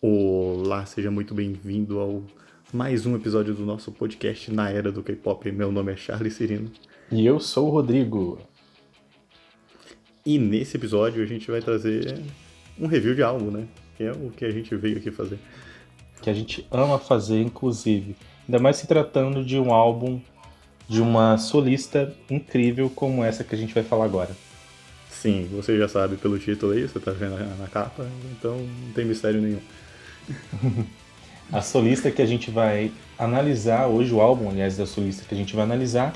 Olá, 0.00 0.86
seja 0.86 1.10
muito 1.10 1.34
bem-vindo 1.34 1.98
ao 1.98 2.22
mais 2.72 3.04
um 3.04 3.16
episódio 3.16 3.52
do 3.52 3.66
nosso 3.66 3.90
podcast 3.90 4.48
Na 4.52 4.70
Era 4.70 4.92
do 4.92 5.02
K-Pop. 5.02 5.50
Meu 5.50 5.72
nome 5.72 5.92
é 5.92 5.96
Charles 5.96 6.34
Cirino. 6.34 6.70
E 7.10 7.26
eu 7.26 7.40
sou 7.40 7.66
o 7.66 7.70
Rodrigo. 7.70 8.38
E 10.24 10.38
nesse 10.38 10.76
episódio 10.76 11.20
a 11.20 11.26
gente 11.26 11.50
vai 11.50 11.60
trazer 11.60 12.22
um 12.78 12.86
review 12.86 13.12
de 13.12 13.24
álbum, 13.24 13.50
né? 13.50 13.66
Que 13.96 14.04
é 14.04 14.12
o 14.12 14.30
que 14.30 14.44
a 14.44 14.50
gente 14.52 14.72
veio 14.76 14.98
aqui 14.98 15.10
fazer. 15.10 15.40
Que 16.22 16.30
a 16.30 16.34
gente 16.34 16.64
ama 16.70 17.00
fazer, 17.00 17.42
inclusive. 17.42 18.14
Ainda 18.46 18.60
mais 18.60 18.76
se 18.76 18.86
tratando 18.86 19.44
de 19.44 19.58
um 19.58 19.72
álbum 19.72 20.20
de 20.88 21.02
uma 21.02 21.36
solista 21.38 22.14
incrível 22.30 22.88
como 22.88 23.24
essa 23.24 23.42
que 23.42 23.52
a 23.52 23.58
gente 23.58 23.74
vai 23.74 23.82
falar 23.82 24.04
agora. 24.04 24.30
Sim, 25.10 25.48
você 25.50 25.76
já 25.76 25.88
sabe 25.88 26.16
pelo 26.16 26.38
título 26.38 26.70
aí, 26.70 26.82
você 26.86 27.00
tá 27.00 27.10
vendo 27.10 27.36
na 27.58 27.66
capa, 27.66 28.06
então 28.30 28.56
não 28.56 28.92
tem 28.92 29.04
mistério 29.04 29.42
nenhum. 29.42 29.58
a 31.52 31.60
solista 31.60 32.10
que 32.10 32.22
a 32.22 32.26
gente 32.26 32.50
vai 32.50 32.92
analisar 33.18 33.86
hoje, 33.86 34.12
o 34.12 34.20
álbum, 34.20 34.50
aliás, 34.50 34.76
da 34.76 34.86
solista 34.86 35.24
que 35.26 35.34
a 35.34 35.38
gente 35.38 35.54
vai 35.54 35.64
analisar 35.64 36.14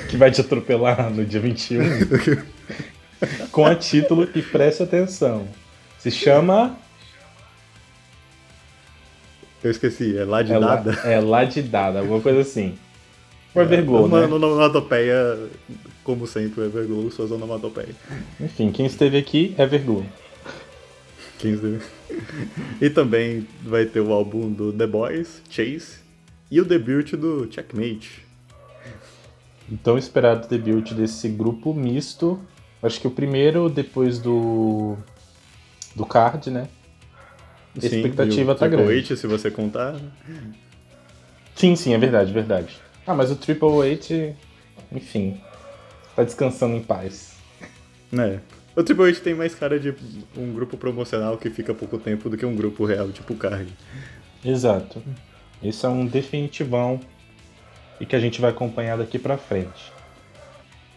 Que 0.09 0.17
vai 0.17 0.31
te 0.31 0.41
atropelar 0.41 1.11
no 1.11 1.25
dia 1.25 1.41
21. 1.41 1.83
Com 3.51 3.65
a 3.65 3.75
título 3.75 4.29
e 4.35 4.43
preste 4.43 4.83
atenção. 4.83 5.49
Se 5.99 6.11
chama 6.11 6.79
eu 9.65 9.71
esqueci, 9.71 10.17
é 10.17 10.25
lá 10.25 10.43
de 10.43 10.53
é 10.53 10.59
nada? 10.59 10.91
Lá, 10.91 11.11
é 11.11 11.21
lá 11.21 11.45
de 11.45 11.63
nada, 11.63 12.01
alguma 12.01 12.21
coisa 12.21 12.41
assim. 12.41 12.75
O 13.55 13.61
Everglow, 13.61 14.07
é, 14.07 14.27
né? 14.27 14.35
Onomatopeia, 14.35 15.39
como 16.03 16.27
sempre, 16.27 16.61
o 16.61 16.65
Everglow, 16.65 17.11
suas 17.11 17.31
onomatopeias. 17.31 17.97
Enfim, 18.41 18.71
quem 18.71 18.85
esteve 18.85 19.17
aqui, 19.17 19.55
Everglow. 19.59 20.05
Quem 21.39 21.55
esteve... 21.55 21.81
e 22.81 22.91
também 22.91 23.47
vai 23.63 23.87
ter 23.87 24.01
o 24.01 24.13
álbum 24.13 24.51
do 24.51 24.73
The 24.73 24.87
Boys, 24.87 25.41
Chase, 25.49 25.99
e 26.51 26.61
o 26.61 26.65
debut 26.65 27.13
do 27.15 27.51
Checkmate. 27.51 28.25
Então 29.71 29.97
esperado 29.97 30.47
debut 30.47 30.93
desse 30.93 31.29
grupo 31.29 31.73
misto. 31.73 32.39
Acho 32.83 33.01
que 33.01 33.07
o 33.07 33.11
primeiro 33.11 33.71
depois 33.71 34.19
do 34.19 34.97
do 35.97 36.05
card, 36.05 36.51
né? 36.51 36.69
A 37.77 37.85
expectativa 37.85 38.55
tá 38.55 38.69
grande. 38.69 38.85
Triple 38.85 39.01
H, 39.01 39.17
se 39.17 39.27
você 39.27 39.51
contar. 39.51 39.97
Sim, 41.55 41.77
sim, 41.77 41.95
é 41.95 41.99
verdade, 41.99 42.33
verdade. 42.33 42.77
Ah, 43.07 43.15
mas 43.15 43.31
o 43.31 43.37
Triple 43.37 43.69
H, 43.93 44.35
enfim, 44.93 45.41
tá 46.15 46.23
descansando 46.23 46.77
em 46.77 46.83
paz. 46.83 47.35
É. 48.13 48.39
O 48.77 48.83
Triple 48.83 49.09
H 49.09 49.21
tem 49.21 49.35
mais 49.35 49.55
cara 49.55 49.79
de 49.79 49.95
um 50.37 50.53
grupo 50.53 50.77
promocional 50.77 51.37
que 51.37 51.51
fica 51.51 51.75
pouco 51.75 51.99
tempo 51.99 52.29
do 52.29 52.37
que 52.37 52.47
um 52.47 52.55
grupo 52.55 52.85
real, 52.85 53.11
tipo 53.11 53.33
o 53.33 53.37
Card. 53.37 53.73
Exato. 54.45 55.03
Esse 55.63 55.87
é 55.87 55.89
um 55.89 56.07
definitivão 56.07 57.01
e 58.01 58.07
que 58.07 58.17
a 58.17 58.21
gente 58.21 58.41
vai 58.41 58.51
acompanhar 58.51 58.99
daqui 58.99 59.19
pra 59.19 59.39
frente. 59.39 59.93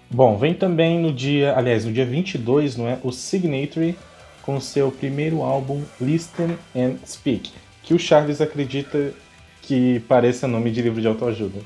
Bom, 0.10 0.38
vem 0.38 0.54
também 0.54 1.00
no 1.00 1.14
dia, 1.14 1.56
aliás, 1.56 1.86
no 1.86 1.92
dia 1.92 2.06
22, 2.06 2.78
não 2.78 2.88
é? 2.88 3.00
O 3.04 3.12
Signatory 3.12 3.98
com 4.48 4.62
seu 4.62 4.90
primeiro 4.90 5.42
álbum 5.42 5.84
Listen 6.00 6.58
and 6.74 6.96
Speak, 7.06 7.52
que 7.84 7.94
o 7.94 8.00
Charles 8.00 8.40
acredita 8.40 9.14
que 9.62 10.00
pareça 10.08 10.48
nome 10.48 10.72
de 10.72 10.82
livro 10.82 11.02
de 11.02 11.08
autoajuda. 11.08 11.60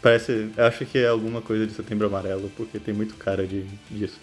Parece, 0.00 0.48
acho 0.56 0.86
que 0.86 0.96
é 0.96 1.06
alguma 1.06 1.42
coisa 1.42 1.66
de 1.66 1.74
Setembro 1.74 2.06
Amarelo, 2.06 2.50
porque 2.56 2.78
tem 2.78 2.94
muito 2.94 3.14
cara 3.16 3.46
de, 3.46 3.66
disso. 3.90 4.18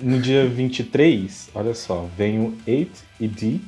no 0.00 0.20
dia 0.20 0.48
23, 0.48 1.50
olha 1.54 1.74
só, 1.74 2.08
vem 2.18 2.40
o 2.40 2.58
8 2.66 2.90
e 3.20 3.28
D 3.28 3.60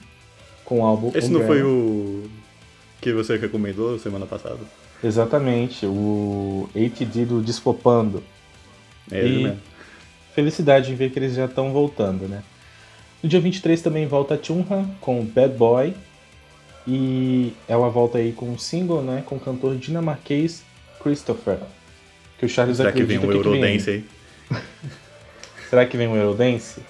com 0.64 0.80
o 0.80 0.84
álbum 0.84 1.12
Esse 1.14 1.30
não 1.30 1.46
foi 1.46 1.62
o 1.62 2.28
que 3.00 3.12
você 3.12 3.36
recomendou 3.36 3.96
semana 4.00 4.26
passada? 4.26 4.58
Exatamente, 5.02 5.86
o 5.86 6.68
8D 6.74 7.24
do 7.24 7.40
Desflopando. 7.40 8.20
É 9.12 9.24
e... 9.24 9.44
mesmo 9.44 9.67
felicidade 10.38 10.93
em 10.93 10.94
ver 10.94 11.10
que 11.10 11.19
eles 11.19 11.34
já 11.34 11.47
estão 11.47 11.72
voltando, 11.72 12.28
né? 12.28 12.44
No 13.21 13.28
dia 13.28 13.41
23 13.41 13.82
também 13.82 14.06
volta 14.06 14.34
a 14.34 14.38
Chunha 14.41 14.88
com 15.00 15.25
Bad 15.25 15.54
Boy. 15.54 15.94
E 16.87 17.53
ela 17.66 17.91
volta 17.91 18.19
aí 18.19 18.32
com 18.32 18.49
um 18.49 18.56
single, 18.56 19.03
né? 19.03 19.25
Com 19.26 19.34
o 19.34 19.41
cantor 19.41 19.76
dinamarquês 19.76 20.62
Christopher. 21.03 21.59
Que 22.38 22.47
o 22.47 22.49
Charles 22.49 22.76
Será 22.76 22.91
acredita 22.91 23.21
que 23.21 23.26
vem 23.26 23.37
um 23.37 23.43
que 23.43 23.49
Eurodance 23.49 23.91
aí? 23.91 24.04
Será 25.69 25.84
que 25.84 25.97
vem 25.97 26.06
um 26.06 26.16
Eurodance? 26.16 26.81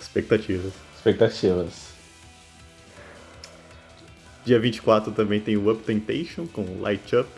Expectativas. 0.00 0.72
Expectativas. 0.96 1.92
Dia 4.44 4.58
24 4.58 5.12
também 5.12 5.38
tem 5.38 5.56
o 5.58 5.70
Up 5.70 5.82
Temptation 5.84 6.46
com 6.46 6.80
Light 6.80 7.14
Up. 7.14 7.28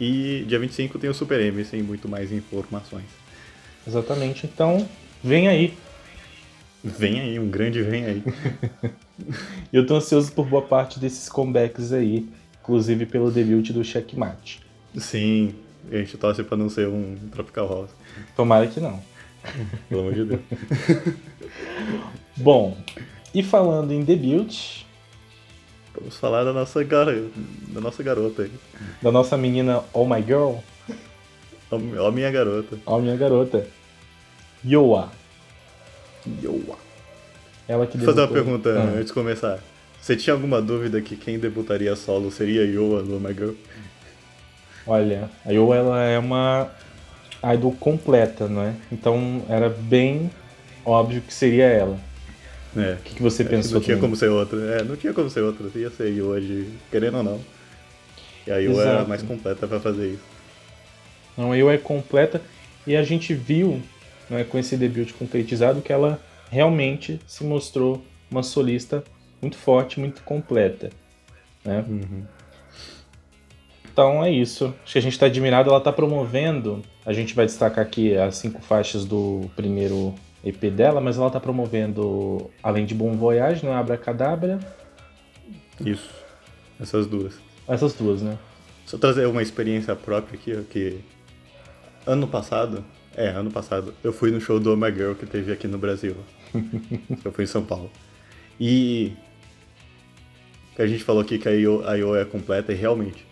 E 0.00 0.44
dia 0.46 0.58
25 0.58 0.98
tem 0.98 1.08
o 1.08 1.14
Super 1.14 1.40
M, 1.40 1.64
sem 1.64 1.82
muito 1.82 2.08
mais 2.08 2.30
informações. 2.32 3.06
Exatamente, 3.86 4.46
então 4.46 4.86
vem 5.22 5.48
aí. 5.48 5.74
Vem 6.84 7.20
aí, 7.20 7.38
um 7.38 7.48
grande 7.48 7.82
vem 7.82 8.04
aí. 8.04 8.22
eu 9.72 9.86
tô 9.86 9.96
ansioso 9.96 10.32
por 10.32 10.46
boa 10.46 10.62
parte 10.62 11.00
desses 11.00 11.28
comebacks 11.28 11.92
aí, 11.92 12.28
inclusive 12.60 13.06
pelo 13.06 13.30
debut 13.30 13.70
do 13.70 13.82
Checkmate. 13.82 14.60
Sim, 14.96 15.54
a 15.90 15.96
gente 15.96 16.16
torce 16.16 16.42
pra 16.42 16.56
não 16.56 16.68
ser 16.68 16.88
um 16.88 17.16
Tropical 17.32 17.68
House. 17.68 17.90
Tomara 18.34 18.66
que 18.66 18.80
não. 18.80 19.02
Pelo 19.88 20.02
amor 20.02 20.14
de 20.14 20.24
Deus. 20.24 20.40
Bom, 22.36 22.76
e 23.34 23.42
falando 23.42 23.92
em 23.92 24.02
debut, 24.02 24.85
Vamos 25.98 26.16
falar 26.18 26.44
da 26.44 26.52
nossa, 26.52 26.84
gar... 26.84 27.06
da 27.06 27.80
nossa 27.80 28.02
garota 28.02 28.42
aí. 28.42 28.52
Da 29.02 29.10
nossa 29.10 29.36
menina 29.36 29.82
Oh 29.92 30.04
My 30.04 30.22
Girl? 30.22 30.56
Oh 31.70 32.10
minha 32.10 32.30
garota. 32.30 32.78
Oh 32.86 32.98
minha 32.98 33.16
garota. 33.16 33.66
Yoa. 34.64 35.10
Yoa. 36.42 36.76
Ela 37.66 37.86
que 37.86 37.96
Vou 37.96 38.06
fazer 38.06 38.20
uma 38.20 38.28
pergunta 38.28 38.70
ah. 38.70 38.94
antes 38.96 39.06
de 39.06 39.12
começar. 39.12 39.58
Você 40.00 40.14
tinha 40.14 40.34
alguma 40.34 40.62
dúvida 40.62 41.00
que 41.00 41.16
quem 41.16 41.38
debutaria 41.38 41.96
solo 41.96 42.30
seria 42.30 42.64
Yoa 42.64 43.02
do 43.02 43.16
Oh 43.16 43.20
My 43.20 43.34
Girl? 43.34 43.54
Olha, 44.86 45.28
a 45.44 45.50
Yoa 45.50 45.76
ela 45.76 46.02
é 46.02 46.18
uma 46.18 46.70
idol 47.54 47.72
completa, 47.72 48.46
não 48.46 48.62
é? 48.62 48.74
Então 48.92 49.42
era 49.48 49.68
bem 49.68 50.30
óbvio 50.84 51.20
que 51.20 51.34
seria 51.34 51.64
ela. 51.64 51.98
É. 52.76 52.94
O 52.94 52.96
que, 52.98 53.14
que 53.14 53.22
você 53.22 53.44
pensou? 53.44 53.74
Não 53.74 53.80
tinha 53.80 53.96
como 53.96 54.14
ser 54.14 54.28
outra. 54.28 54.58
É, 54.58 54.84
não 54.84 54.96
tinha 54.96 55.12
como 55.12 55.30
ser 55.30 55.40
outra. 55.40 55.66
Ia 55.74 55.90
ser 55.90 56.08
Yu 56.08 56.26
hoje, 56.26 56.68
querendo 56.90 57.18
ou 57.18 57.22
não. 57.22 57.40
E 58.46 58.50
a 58.50 58.58
Yu 58.58 58.80
era 58.80 59.04
mais 59.04 59.22
completa 59.22 59.66
para 59.66 59.80
fazer 59.80 60.12
isso. 60.12 60.22
Não, 61.36 61.52
a 61.52 61.56
Yu 61.56 61.70
é 61.70 61.78
completa 61.78 62.40
e 62.86 62.96
a 62.96 63.02
gente 63.02 63.34
viu 63.34 63.82
né, 64.30 64.44
com 64.44 64.58
esse 64.58 64.76
debut 64.76 65.12
concretizado 65.12 65.80
que 65.80 65.92
ela 65.92 66.20
realmente 66.50 67.20
se 67.26 67.44
mostrou 67.44 68.04
uma 68.30 68.42
solista 68.42 69.02
muito 69.40 69.56
forte, 69.56 69.98
muito 69.98 70.22
completa. 70.22 70.90
Né? 71.64 71.84
Uhum. 71.88 72.24
Então 73.92 74.22
é 74.22 74.30
isso. 74.30 74.74
Acho 74.84 74.92
que 74.92 74.98
a 74.98 75.02
gente 75.02 75.12
está 75.12 75.26
admirado. 75.26 75.70
Ela 75.70 75.78
está 75.78 75.92
promovendo. 75.92 76.82
A 77.04 77.12
gente 77.12 77.34
vai 77.34 77.46
destacar 77.46 77.84
aqui 77.84 78.16
as 78.16 78.36
cinco 78.36 78.60
faixas 78.60 79.04
do 79.04 79.50
primeiro 79.56 80.14
EP 80.44 80.70
dela, 80.70 81.00
mas 81.00 81.16
ela 81.16 81.26
está 81.26 81.40
promovendo, 81.40 82.50
além 82.62 82.86
de 82.86 82.94
Bom 82.94 83.12
Voyage, 83.16 83.64
não 83.64 83.72
é 83.72 83.76
Abracadabra? 83.76 84.58
Isso. 85.84 86.10
Essas 86.80 87.06
duas. 87.06 87.38
Essas 87.66 87.94
duas, 87.94 88.22
né? 88.22 88.38
Só 88.84 88.96
trazer 88.96 89.26
uma 89.26 89.42
experiência 89.42 89.96
própria 89.96 90.38
aqui, 90.38 90.56
ó, 90.56 90.62
que 90.62 91.00
ano 92.06 92.28
passado, 92.28 92.84
é, 93.16 93.28
ano 93.28 93.50
passado, 93.50 93.92
eu 94.04 94.12
fui 94.12 94.30
no 94.30 94.40
show 94.40 94.60
do 94.60 94.72
Oh 94.72 94.76
My 94.76 94.92
Girl 94.92 95.14
que 95.14 95.26
teve 95.26 95.52
aqui 95.52 95.66
no 95.66 95.78
Brasil. 95.78 96.16
eu 97.24 97.32
fui 97.32 97.44
em 97.44 97.48
São 97.48 97.64
Paulo. 97.64 97.90
E 98.60 99.12
a 100.78 100.86
gente 100.86 101.02
falou 101.02 101.22
aqui 101.22 101.38
que 101.38 101.48
a 101.48 101.52
IO, 101.52 101.86
a 101.86 101.96
IO 101.96 102.14
é 102.14 102.24
completa 102.24 102.72
e 102.72 102.76
realmente. 102.76 103.26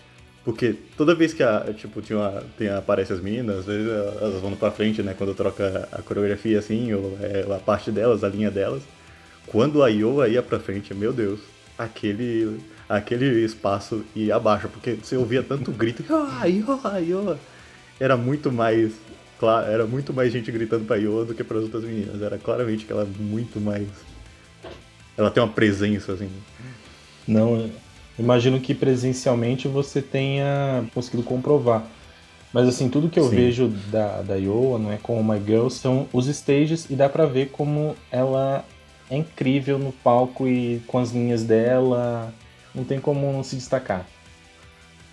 Porque 0.44 0.74
toda 0.96 1.14
vez 1.14 1.32
que 1.32 1.42
a, 1.42 1.72
tipo, 1.74 2.02
tinha 2.02 2.18
uma, 2.18 2.42
tem, 2.58 2.68
aparece 2.68 3.14
as 3.14 3.20
meninas, 3.20 3.60
às 3.60 3.64
vezes 3.64 3.88
elas 3.88 4.42
vão 4.42 4.54
pra 4.54 4.70
frente, 4.70 5.02
né? 5.02 5.14
Quando 5.16 5.34
troca 5.34 5.88
a 5.90 6.02
coreografia 6.02 6.58
assim, 6.58 6.92
ou 6.92 7.16
é, 7.20 7.46
a 7.50 7.58
parte 7.58 7.90
delas, 7.90 8.22
a 8.22 8.28
linha 8.28 8.50
delas. 8.50 8.82
Quando 9.46 9.82
a 9.82 9.88
Iowa 9.88 10.28
ia 10.28 10.42
pra 10.42 10.60
frente, 10.60 10.92
meu 10.92 11.14
Deus, 11.14 11.40
aquele, 11.78 12.60
aquele 12.86 13.42
espaço 13.42 14.04
ia 14.14 14.36
abaixo, 14.36 14.68
porque 14.68 14.98
você 15.02 15.16
ouvia 15.16 15.42
tanto 15.42 15.72
grito, 15.72 16.04
ah, 16.10 16.46
Iowa, 16.46 17.00
Iowa. 17.00 17.38
Era 17.98 18.16
muito 18.16 18.52
mais, 18.52 18.92
claro, 19.40 19.70
era 19.70 19.86
muito 19.86 20.12
mais 20.12 20.30
gente 20.30 20.52
gritando 20.52 20.84
pra 20.84 20.96
Iowa 20.96 21.24
do 21.24 21.34
que 21.34 21.42
para 21.42 21.56
as 21.56 21.64
outras 21.64 21.84
meninas. 21.84 22.20
Era 22.20 22.36
claramente 22.36 22.84
que 22.84 22.92
ela 22.92 23.02
é 23.02 23.22
muito 23.22 23.58
mais. 23.58 23.88
Ela 25.16 25.30
tem 25.30 25.42
uma 25.42 25.52
presença, 25.52 26.12
assim. 26.12 26.28
Não, 27.26 27.70
imagino 28.18 28.60
que 28.60 28.74
presencialmente 28.74 29.68
você 29.68 30.00
tenha 30.00 30.84
conseguido 30.94 31.22
comprovar. 31.22 31.86
Mas 32.52 32.68
assim, 32.68 32.88
tudo 32.88 33.08
que 33.08 33.18
eu 33.18 33.28
Sim. 33.28 33.36
vejo 33.36 33.68
da, 33.90 34.22
da 34.22 34.36
Iowa, 34.36 34.78
não 34.78 34.92
é 34.92 34.96
com 34.96 35.22
My 35.24 35.40
Girl, 35.44 35.68
são 35.68 36.06
os 36.12 36.28
stages 36.28 36.88
e 36.88 36.94
dá 36.94 37.08
pra 37.08 37.26
ver 37.26 37.48
como 37.50 37.96
ela 38.12 38.64
é 39.10 39.16
incrível 39.16 39.78
no 39.78 39.90
palco 39.92 40.46
e 40.46 40.80
com 40.86 40.98
as 40.98 41.10
linhas 41.10 41.42
dela, 41.42 42.32
não 42.72 42.84
tem 42.84 43.00
como 43.00 43.32
não 43.32 43.42
se 43.42 43.56
destacar. 43.56 44.06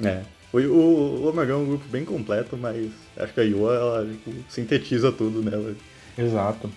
É. 0.04 0.22
O, 0.54 0.58
o, 0.60 1.24
o 1.24 1.30
Omega 1.30 1.54
é 1.54 1.56
um 1.56 1.66
grupo 1.66 1.86
bem 1.90 2.06
completo, 2.06 2.58
mas 2.58 2.92
acho 3.18 3.34
que 3.34 3.40
a 3.40 3.44
Iowa, 3.44 3.74
ela 3.74 4.06
tipo, 4.06 4.32
sintetiza 4.48 5.12
tudo 5.12 5.42
nela. 5.42 5.74
Exato. 6.18 6.70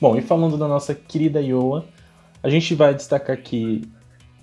Bom, 0.00 0.16
e 0.16 0.22
falando 0.22 0.56
da 0.56 0.66
nossa 0.66 0.94
querida 0.94 1.40
Iowa, 1.40 1.84
a 2.42 2.48
gente 2.48 2.74
vai 2.74 2.94
destacar 2.94 3.36
aqui 3.36 3.82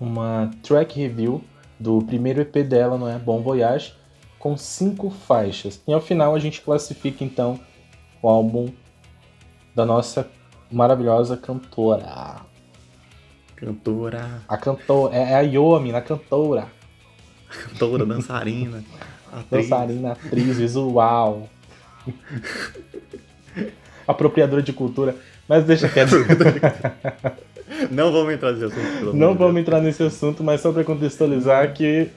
uma 0.00 0.50
track 0.62 0.98
review 0.98 1.42
do 1.78 2.02
primeiro 2.02 2.40
EP 2.40 2.66
dela, 2.66 2.96
não 2.98 3.08
é? 3.08 3.18
Bom 3.18 3.42
Voyage, 3.42 3.94
com 4.38 4.56
cinco 4.56 5.10
faixas. 5.10 5.80
E 5.86 5.92
ao 5.92 6.00
final 6.00 6.34
a 6.34 6.38
gente 6.38 6.60
classifica 6.62 7.22
então 7.22 7.60
o 8.22 8.28
álbum 8.28 8.70
da 9.74 9.84
nossa 9.84 10.28
maravilhosa 10.72 11.36
cantora. 11.36 12.40
Cantora, 13.56 14.42
A 14.48 14.56
cantora, 14.56 15.14
é 15.14 15.34
a 15.34 15.40
Iowa, 15.42 15.78
mina, 15.80 15.98
a 15.98 16.02
cantora. 16.02 16.66
cantora, 17.48 18.06
dançarina, 18.06 18.82
atriz. 19.30 19.68
Dançarina, 19.68 20.12
atriz, 20.12 20.56
visual. 20.56 21.46
Apropriadora 24.08 24.62
de 24.62 24.72
cultura. 24.72 25.14
Mas 25.46 25.64
deixa 25.64 25.88
quieto. 25.88 26.16
Não 27.90 28.12
vamos 28.12 28.34
entrar 28.34 28.52
nesse 28.52 28.64
assunto, 28.64 28.98
pelo 28.98 29.14
Não 29.14 29.34
vamos 29.34 29.60
entrar 29.60 29.80
nesse 29.80 30.02
assunto, 30.02 30.42
mas 30.42 30.60
só 30.60 30.72
para 30.72 30.84
contextualizar 30.84 31.72
que 31.72 32.08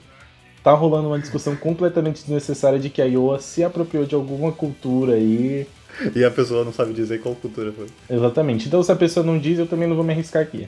tá 0.64 0.72
rolando 0.74 1.08
uma 1.08 1.20
discussão 1.20 1.56
completamente 1.56 2.22
desnecessária 2.22 2.80
de 2.80 2.90
que 2.90 3.02
a 3.02 3.06
Iowa 3.06 3.40
se 3.40 3.64
apropriou 3.64 4.06
de 4.06 4.16
alguma 4.16 4.52
cultura 4.52 5.14
aí. 5.14 5.68
Deus. 6.00 6.16
E 6.16 6.26
a 6.26 6.32
pessoa 6.32 6.64
não 6.64 6.74
sabe 6.74 6.94
dizer 6.94 7.22
qual 7.22 7.36
cultura 7.36 7.72
foi. 7.72 7.88
Exatamente. 8.10 8.68
Então 8.68 8.82
se 8.82 8.92
a 8.92 8.96
pessoa 8.96 9.26
não 9.26 9.38
diz, 9.38 9.60
eu 9.60 9.68
também 9.68 9.88
não 9.88 9.96
vou 9.96 10.04
me 10.04 10.14
arriscar 10.14 10.42
aqui. 10.42 10.68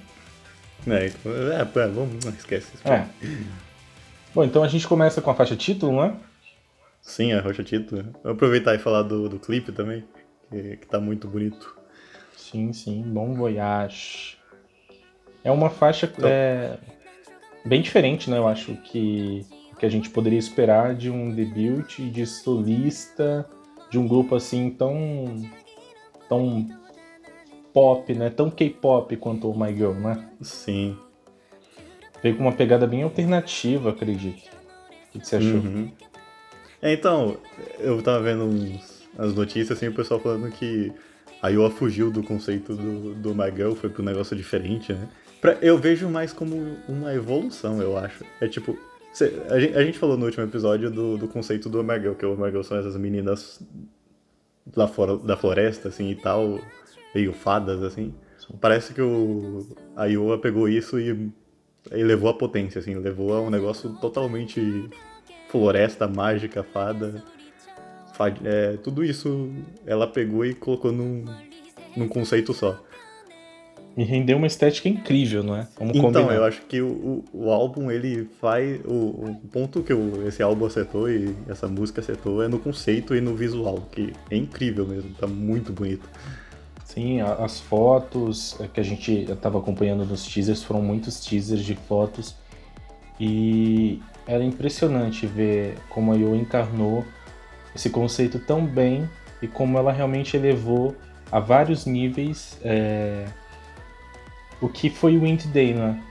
É, 0.87 1.07
então, 1.07 1.31
é, 1.31 1.61
é, 1.61 1.87
vamos, 1.87 2.23
não 2.23 2.31
esquece 2.31 2.67
isso. 2.75 2.87
É. 2.87 3.07
Bom, 4.33 4.43
então 4.43 4.63
a 4.63 4.67
gente 4.67 4.87
começa 4.87 5.21
com 5.21 5.31
a 5.31 5.35
faixa 5.35 5.55
título, 5.55 6.01
né? 6.01 6.15
Sim, 7.05 7.33
a 7.33 7.41
Rocha 7.41 7.63
Tito. 7.63 8.03
Vou 8.23 8.33
aproveitar 8.33 8.73
e 8.75 8.79
falar 8.79 9.03
do, 9.03 9.29
do 9.29 9.39
clipe 9.39 9.71
também, 9.71 10.03
que, 10.49 10.77
que 10.77 10.87
tá 10.87 10.99
muito 10.99 11.27
bonito. 11.27 11.75
Sim, 12.35 12.73
sim. 12.73 13.03
Bom 13.05 13.35
Voyage. 13.35 14.34
É 15.45 15.51
uma 15.51 15.69
faixa 15.69 16.11
Então- 16.11 16.27
é, 16.29 16.77
bem 17.63 17.81
diferente, 17.81 18.29
né? 18.29 18.37
Eu 18.37 18.47
acho 18.47 18.75
que 18.83 19.45
que 19.77 19.85
a 19.85 19.89
gente 19.89 20.09
poderia 20.09 20.39
esperar 20.39 20.95
de 20.95 21.09
um 21.11 21.29
debut 21.35 21.99
de 21.99 22.25
solista 22.25 23.45
de 23.89 23.99
um 23.99 24.07
grupo 24.07 24.33
assim 24.33 24.69
tão 24.69 25.43
tão 26.29 26.67
pop, 27.73 28.13
né? 28.13 28.29
Tão 28.29 28.49
K-pop 28.49 29.15
quanto 29.17 29.51
o 29.51 29.59
My 29.59 29.75
Girl, 29.75 29.93
né? 29.93 30.29
Sim. 30.41 30.97
Veio 32.23 32.37
com 32.37 32.43
uma 32.43 32.53
pegada 32.53 32.87
bem 32.87 33.03
alternativa, 33.03 33.89
acredito. 33.89 34.49
O 35.13 35.19
que 35.19 35.27
você 35.27 35.35
achou? 35.35 35.55
Uhum. 35.55 35.91
É, 36.81 36.93
então, 36.93 37.37
eu 37.79 38.01
tava 38.01 38.21
vendo 38.23 38.45
uns, 38.45 39.03
as 39.17 39.35
notícias 39.35 39.77
assim, 39.77 39.89
o 39.89 39.93
pessoal 39.93 40.19
falando 40.19 40.49
que 40.51 40.91
a 41.41 41.49
Iowa 41.49 41.69
fugiu 41.69 42.09
do 42.09 42.23
conceito 42.23 42.75
do, 42.75 43.13
do 43.13 43.35
My 43.35 43.51
Girl, 43.53 43.73
foi 43.73 43.93
um 43.99 44.03
negócio 44.03 44.35
diferente, 44.35 44.93
né? 44.93 45.07
Pra- 45.45 45.57
eu 45.61 45.77
vejo 45.77 46.09
mais 46.09 46.33
como 46.33 46.55
uma 46.87 47.13
evolução, 47.13 47.81
eu 47.81 47.97
acho. 47.97 48.23
É 48.41 48.47
tipo. 48.47 48.77
cê- 49.13 49.33
a, 49.49 49.59
gente, 49.59 49.77
a 49.77 49.83
gente 49.83 49.97
falou 49.99 50.17
no 50.17 50.25
último 50.25 50.43
episódio 50.43 50.89
do, 50.89 51.17
do 51.17 51.27
conceito 51.27 51.69
do 51.69 51.81
Girl, 51.83 52.13
que 52.13 52.25
o 52.25 52.35
Girl 52.35 52.61
são 52.63 52.77
essas 52.77 52.97
meninas 52.97 53.61
da, 54.65 54.87
fora, 54.87 55.17
da 55.17 55.37
floresta, 55.37 55.89
assim, 55.89 56.09
e 56.09 56.15
tal, 56.15 56.59
meio 57.13 57.31
fadas, 57.33 57.81
assim. 57.83 58.13
Parece 58.61 58.93
que 58.93 59.01
o, 59.01 59.65
a 59.95 60.05
Iowa 60.05 60.37
pegou 60.37 60.67
isso 60.69 60.99
e, 60.99 61.31
e 61.91 62.03
levou 62.03 62.29
a 62.29 62.33
potência, 62.33 62.79
assim, 62.79 62.95
levou 62.95 63.33
a 63.33 63.41
um 63.41 63.49
negócio 63.49 63.89
totalmente 64.01 64.87
floresta, 65.49 66.07
mágica, 66.07 66.63
fada. 66.63 67.23
fa- 68.13 68.33
é, 68.43 68.77
tudo 68.77 69.03
isso 69.03 69.49
ela 69.85 70.05
pegou 70.07 70.45
e 70.45 70.53
colocou 70.53 70.91
num, 70.91 71.25
num 71.97 72.07
conceito 72.07 72.53
só. 72.53 72.83
E 73.97 74.03
rendeu 74.03 74.37
uma 74.37 74.47
estética 74.47 74.89
incrível, 74.89 75.41
não 75.41 75.55
é? 75.55 75.67
Vamos 75.79 75.95
Então, 75.95 76.11
combinar. 76.11 76.33
eu 76.35 76.43
acho 76.43 76.61
que 76.63 76.81
o, 76.81 77.23
o, 77.31 77.49
álbum, 77.49 77.89
ele 77.89 78.27
faz. 78.41 78.81
O, 78.83 78.91
o 79.29 79.35
ponto 79.51 79.81
que 79.83 79.93
o- 79.93 80.27
esse 80.27 80.43
álbum 80.43 80.65
acertou 80.65 81.09
e 81.09 81.33
essa 81.47 81.65
música 81.67 82.01
acertou 82.01 82.43
é 82.43 82.47
no 82.49 82.59
conceito 82.59 83.15
e 83.15 83.21
no 83.21 83.33
visual, 83.35 83.87
que 83.91 84.11
é 84.29 84.35
incrível 84.35 84.85
mesmo, 84.85 85.11
tá 85.11 85.27
muito 85.27 85.71
bonito. 85.71 86.09
Sim, 86.83 87.21
as 87.21 87.59
fotos 87.61 88.59
é, 88.61 88.67
que 88.67 88.79
a 88.79 88.83
gente 88.83 89.11
estava 89.29 89.59
acompanhando 89.59 90.05
nos 90.05 90.25
teasers 90.25 90.61
foram 90.63 90.81
muitos 90.81 91.19
teasers 91.25 91.63
de 91.63 91.75
fotos 91.75 92.35
e 93.19 94.01
era 94.27 94.43
impressionante 94.43 95.25
ver 95.25 95.75
como 95.89 96.11
a 96.11 96.15
Yo 96.15 96.35
encarnou 96.35 97.05
esse 97.75 97.89
conceito 97.89 98.39
tão 98.39 98.65
bem 98.65 99.09
e 99.41 99.47
como 99.47 99.77
ela 99.77 99.91
realmente 99.91 100.35
elevou 100.37 100.95
a 101.31 101.39
vários 101.39 101.85
níveis 101.85 102.57
é, 102.63 103.25
o 104.65 104.69
que 104.69 104.89
foi 104.89 105.17
o 105.17 105.21
Wind 105.21 105.45
Day, 105.45 105.73
né? 105.73 106.01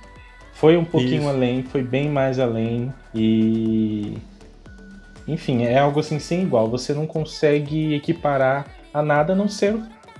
Foi 0.52 0.76
um 0.76 0.84
pouquinho 0.84 1.22
Isso. 1.22 1.28
além, 1.28 1.62
foi 1.64 1.82
bem 1.82 2.08
mais 2.08 2.38
além 2.38 2.92
e 3.14 4.16
enfim, 5.26 5.64
é 5.64 5.78
algo 5.78 6.00
assim 6.00 6.18
sem 6.18 6.42
igual. 6.42 6.68
Você 6.70 6.92
não 6.92 7.06
consegue 7.06 7.94
equiparar 7.94 8.66
a 8.92 9.02
nada 9.02 9.32
a 9.32 9.36
não 9.36 9.48
ser 9.48 9.76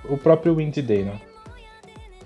o 0.08 0.16
próprio 0.16 0.56
Wind 0.56 0.76
Day, 0.78 1.04
né? 1.04 1.20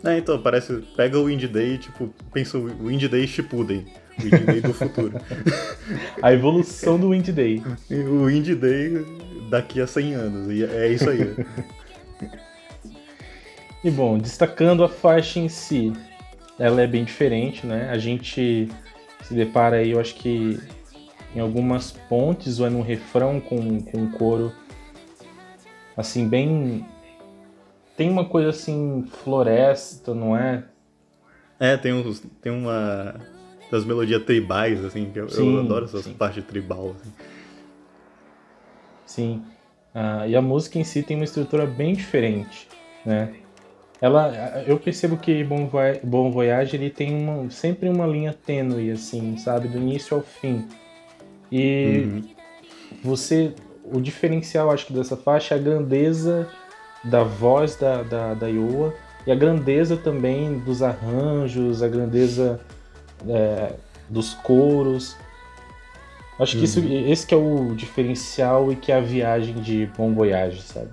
É, 0.04 0.18
então, 0.18 0.40
parece. 0.40 0.84
Pega 0.96 1.18
o 1.18 1.28
Indie 1.28 1.48
Day 1.48 1.74
e, 1.74 1.78
tipo, 1.78 2.14
pensa 2.32 2.56
o 2.56 2.90
Indie 2.90 3.08
Day 3.08 3.26
Shippuden. 3.26 3.84
O 4.18 4.26
Indie 4.26 4.46
Day 4.46 4.60
do 4.60 4.72
futuro. 4.72 5.20
A 6.22 6.32
evolução 6.32 6.98
do 6.98 7.10
Wind 7.10 7.28
Day. 7.30 7.62
O 7.90 8.30
Indie 8.30 8.54
Day 8.54 9.04
daqui 9.50 9.80
a 9.80 9.86
100 9.86 10.14
anos. 10.14 10.52
E 10.52 10.64
é 10.64 10.88
isso 10.92 11.10
aí. 11.10 11.34
E 13.82 13.90
bom, 13.90 14.18
destacando 14.18 14.82
a 14.82 14.88
faixa 14.88 15.38
em 15.38 15.48
si, 15.48 15.92
ela 16.58 16.82
é 16.82 16.86
bem 16.86 17.04
diferente, 17.04 17.66
né? 17.66 17.88
A 17.90 17.98
gente 17.98 18.68
se 19.22 19.34
depara 19.34 19.76
aí, 19.76 19.92
eu 19.92 20.00
acho 20.00 20.14
que 20.16 20.58
em 21.34 21.40
algumas 21.40 21.92
pontes 21.92 22.58
ou 22.58 22.66
é 22.66 22.70
no 22.70 22.82
refrão 22.82 23.40
com, 23.40 23.80
com 23.80 23.98
um 23.98 24.10
coro 24.10 24.52
assim, 25.96 26.28
bem. 26.28 26.86
Tem 27.96 28.08
uma 28.08 28.24
coisa 28.24 28.50
assim, 28.50 29.04
floresta, 29.24 30.14
não 30.14 30.36
é? 30.36 30.64
É, 31.58 31.76
tem, 31.76 31.92
uns, 31.92 32.20
tem 32.40 32.52
uma. 32.52 33.16
das 33.70 33.84
melodias 33.84 34.22
tribais, 34.24 34.84
assim, 34.84 35.10
que 35.10 35.18
eu, 35.18 35.24
eu 35.24 35.30
Sim, 35.30 35.58
adoro 35.58 35.84
essas 35.84 36.04
sim. 36.04 36.14
partes 36.14 36.44
tribal. 36.44 36.94
Assim. 37.00 37.12
Sim. 39.04 39.42
Ah, 39.92 40.28
e 40.28 40.36
a 40.36 40.42
música 40.42 40.78
em 40.78 40.84
si 40.84 41.02
tem 41.02 41.16
uma 41.16 41.24
estrutura 41.24 41.66
bem 41.66 41.94
diferente, 41.94 42.68
né? 43.04 43.34
Ela, 44.00 44.62
eu 44.66 44.78
percebo 44.78 45.16
que 45.16 45.42
Bom, 45.42 45.66
Voy- 45.66 46.00
Bom 46.04 46.30
Voyage 46.30 46.76
ele 46.76 46.88
tem 46.88 47.14
uma, 47.14 47.50
sempre 47.50 47.88
uma 47.88 48.06
linha 48.06 48.32
tênue, 48.32 48.92
assim, 48.92 49.36
sabe, 49.36 49.66
do 49.68 49.76
início 49.76 50.16
ao 50.16 50.22
fim. 50.22 50.68
E 51.50 52.04
uhum. 52.04 52.22
você. 53.02 53.52
O 53.90 54.00
diferencial, 54.00 54.70
acho 54.70 54.86
que, 54.86 54.92
dessa 54.92 55.16
faixa 55.16 55.54
é 55.54 55.58
a 55.58 55.60
grandeza 55.60 56.46
da 57.02 57.22
voz 57.24 57.74
da, 57.74 58.02
da, 58.02 58.34
da 58.34 58.46
Iowa 58.46 58.94
e 59.26 59.32
a 59.32 59.34
grandeza 59.34 59.96
também 59.96 60.58
dos 60.58 60.82
arranjos, 60.82 61.82
a 61.82 61.88
grandeza 61.88 62.60
é, 63.26 63.72
dos 64.08 64.34
coros. 64.34 65.16
Acho 66.38 66.56
que 66.58 66.64
isso, 66.64 66.80
uhum. 66.80 67.10
esse 67.10 67.26
que 67.26 67.34
é 67.34 67.36
o 67.36 67.74
diferencial 67.74 68.70
e 68.70 68.76
que 68.76 68.92
é 68.92 68.96
a 68.96 69.00
viagem 69.00 69.54
de 69.54 69.86
Bom 69.96 70.12
Voyage, 70.12 70.62
sabe? 70.62 70.90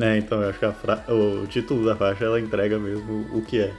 É, 0.00 0.18
então 0.18 0.42
eu 0.42 0.50
acho 0.50 0.58
que 0.58 0.72
fra... 0.72 1.04
o 1.08 1.46
título 1.46 1.86
da 1.86 1.94
faixa 1.94 2.24
ela 2.24 2.40
entrega 2.40 2.78
mesmo 2.78 3.26
o 3.32 3.42
que 3.42 3.60
é. 3.60 3.72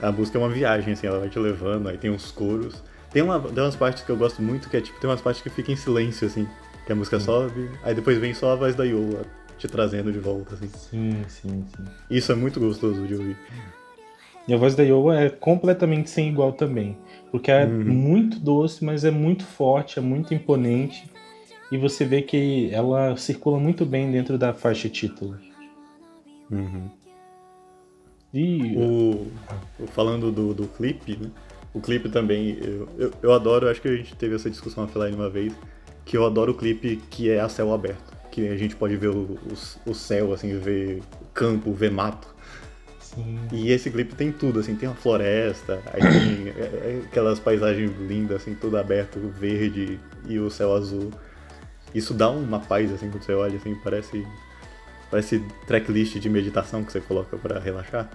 A 0.00 0.10
música 0.10 0.38
é 0.38 0.40
uma 0.40 0.48
viagem, 0.48 0.92
assim, 0.94 1.06
ela 1.06 1.20
vai 1.20 1.28
te 1.28 1.38
levando, 1.38 1.88
aí 1.88 1.96
tem 1.96 2.10
uns 2.10 2.32
coros. 2.32 2.82
Tem, 3.12 3.22
uma, 3.22 3.38
tem 3.38 3.62
umas 3.62 3.76
partes 3.76 4.02
que 4.02 4.10
eu 4.10 4.16
gosto 4.16 4.42
muito, 4.42 4.68
que 4.68 4.76
é 4.76 4.80
tipo, 4.80 4.98
tem 4.98 5.08
umas 5.08 5.20
partes 5.20 5.42
que 5.42 5.50
ficam 5.50 5.74
em 5.74 5.76
silêncio, 5.76 6.26
assim, 6.26 6.48
que 6.86 6.92
a 6.92 6.96
música 6.96 7.20
sim. 7.20 7.26
sobe, 7.26 7.70
aí 7.84 7.94
depois 7.94 8.18
vem 8.18 8.34
só 8.34 8.52
a 8.52 8.56
voz 8.56 8.74
da 8.74 8.84
Yola 8.84 9.22
te 9.58 9.68
trazendo 9.68 10.10
de 10.10 10.18
volta, 10.18 10.54
assim. 10.54 10.68
Sim, 10.68 11.24
sim, 11.28 11.64
sim. 11.76 11.84
Isso 12.10 12.32
é 12.32 12.34
muito 12.34 12.58
gostoso 12.58 13.06
de 13.06 13.14
ouvir. 13.14 13.36
E 14.48 14.52
a 14.52 14.56
voz 14.56 14.74
da 14.74 14.82
Yola 14.82 15.20
é 15.20 15.30
completamente 15.30 16.10
sem 16.10 16.28
igual 16.28 16.52
também. 16.52 16.98
Porque 17.30 17.50
é 17.50 17.64
uhum. 17.64 17.84
muito 17.84 18.40
doce, 18.40 18.84
mas 18.84 19.04
é 19.04 19.10
muito 19.10 19.44
forte, 19.44 19.98
é 19.98 20.02
muito 20.02 20.34
imponente. 20.34 21.08
E 21.72 21.78
você 21.78 22.04
vê 22.04 22.20
que 22.20 22.68
ela 22.70 23.16
circula 23.16 23.58
muito 23.58 23.86
bem 23.86 24.12
dentro 24.12 24.36
da 24.36 24.52
faixa 24.52 24.90
título. 24.90 25.38
Uhum. 26.50 26.90
E. 28.34 28.76
O, 28.76 29.26
falando 29.86 30.30
do, 30.30 30.52
do 30.52 30.68
clipe, 30.68 31.16
né? 31.16 31.30
O 31.72 31.80
clipe 31.80 32.10
também, 32.10 32.58
eu, 32.62 32.86
eu, 32.98 33.12
eu, 33.22 33.32
adoro, 33.32 33.70
acho 33.70 33.80
que 33.80 33.88
a 33.88 33.96
gente 33.96 34.14
teve 34.14 34.34
essa 34.34 34.50
discussão 34.50 34.84
offline 34.84 35.16
uma 35.16 35.30
vez, 35.30 35.54
que 36.04 36.14
eu 36.14 36.26
adoro 36.26 36.52
o 36.52 36.54
clipe 36.54 37.00
que 37.08 37.30
é 37.30 37.40
a 37.40 37.48
céu 37.48 37.72
aberto. 37.72 38.12
Que 38.30 38.48
a 38.48 38.56
gente 38.58 38.76
pode 38.76 38.94
ver 38.98 39.08
o, 39.08 39.38
o, 39.86 39.90
o 39.90 39.94
céu, 39.94 40.34
assim, 40.34 40.58
ver 40.58 41.02
campo, 41.32 41.72
ver 41.72 41.90
mato. 41.90 42.34
Sim. 43.00 43.38
E 43.50 43.70
esse 43.70 43.90
clipe 43.90 44.14
tem 44.14 44.30
tudo, 44.30 44.60
assim, 44.60 44.76
tem 44.76 44.90
uma 44.90 44.94
floresta, 44.94 45.80
aí 45.86 46.02
tem 46.02 46.48
é, 46.50 46.60
é, 46.60 47.02
aquelas 47.06 47.40
paisagens 47.40 47.90
lindas, 47.98 48.42
assim, 48.42 48.54
tudo 48.54 48.76
aberto, 48.76 49.18
verde 49.30 49.98
e 50.28 50.38
o 50.38 50.50
céu 50.50 50.74
azul. 50.74 51.10
Isso 51.94 52.14
dá 52.14 52.30
uma 52.30 52.60
paz, 52.60 52.92
assim, 52.92 53.10
quando 53.10 53.22
você 53.22 53.34
olha, 53.34 53.56
assim, 53.56 53.74
parece. 53.74 54.26
Parece 55.10 55.44
tracklist 55.66 56.18
de 56.18 56.30
meditação 56.30 56.82
que 56.82 56.90
você 56.90 57.00
coloca 57.00 57.36
para 57.36 57.60
relaxar. 57.60 58.08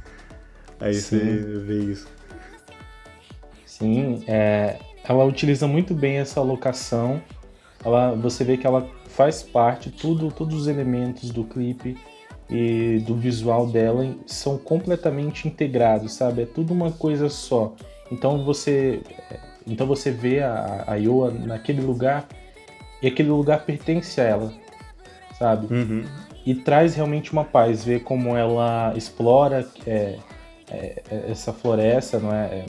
Aí 0.78 0.94
Sim. 0.94 1.18
você 1.18 1.58
vê 1.58 1.78
isso. 1.80 2.08
Sim, 3.66 4.22
é, 4.28 4.78
ela 5.02 5.24
utiliza 5.24 5.66
muito 5.66 5.92
bem 5.92 6.18
essa 6.18 6.40
locação. 6.40 7.20
Ela, 7.84 8.14
você 8.14 8.44
vê 8.44 8.56
que 8.56 8.66
ela 8.66 8.88
faz 9.08 9.42
parte, 9.42 9.90
tudo, 9.90 10.30
todos 10.30 10.54
os 10.54 10.68
elementos 10.68 11.30
do 11.30 11.42
clipe 11.44 11.96
e 12.48 13.02
do 13.06 13.16
visual 13.16 13.66
dela 13.66 14.14
são 14.26 14.58
completamente 14.58 15.48
integrados, 15.48 16.14
sabe? 16.14 16.42
É 16.42 16.46
tudo 16.46 16.72
uma 16.72 16.92
coisa 16.92 17.28
só. 17.28 17.74
Então 18.10 18.44
você, 18.44 19.02
então 19.66 19.86
você 19.86 20.10
vê 20.10 20.40
a, 20.40 20.84
a 20.86 20.94
Ioa 20.96 21.30
naquele 21.30 21.80
lugar 21.80 22.26
e 23.02 23.06
aquele 23.06 23.30
lugar 23.30 23.64
pertence 23.64 24.20
a 24.20 24.24
ela, 24.24 24.52
sabe? 25.38 25.72
Uhum. 25.72 26.04
E 26.44 26.54
traz 26.54 26.94
realmente 26.94 27.32
uma 27.32 27.44
paz, 27.44 27.84
ver 27.84 28.02
como 28.02 28.36
ela 28.36 28.92
explora 28.96 29.66
é, 29.86 30.18
é, 30.70 31.02
é 31.10 31.30
essa 31.30 31.52
floresta, 31.52 32.18
não 32.18 32.32
é? 32.32 32.46
é 32.46 32.66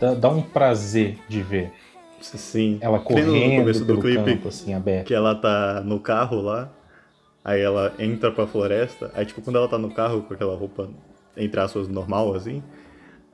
dá, 0.00 0.14
dá, 0.14 0.28
um 0.28 0.42
prazer 0.42 1.18
de 1.28 1.42
ver. 1.42 1.72
Sim. 2.20 2.78
Ela 2.80 2.98
correndo 2.98 3.32
no 3.32 3.56
começo 3.56 3.84
do 3.84 3.98
clipe, 3.98 4.24
campo, 4.24 4.48
assim, 4.48 4.72
aberto. 4.72 5.06
Que 5.06 5.14
ela 5.14 5.34
tá 5.34 5.82
no 5.84 6.00
carro 6.00 6.40
lá, 6.40 6.70
aí 7.44 7.60
ela 7.60 7.92
entra 7.98 8.30
pra 8.30 8.46
floresta, 8.46 9.10
aí 9.14 9.26
tipo, 9.26 9.42
quando 9.42 9.56
ela 9.56 9.68
tá 9.68 9.76
no 9.76 9.90
carro 9.90 10.22
com 10.22 10.32
aquela 10.32 10.56
roupa, 10.56 10.88
entre 11.36 11.60
aspas, 11.60 11.86
normal, 11.86 12.34
assim, 12.34 12.62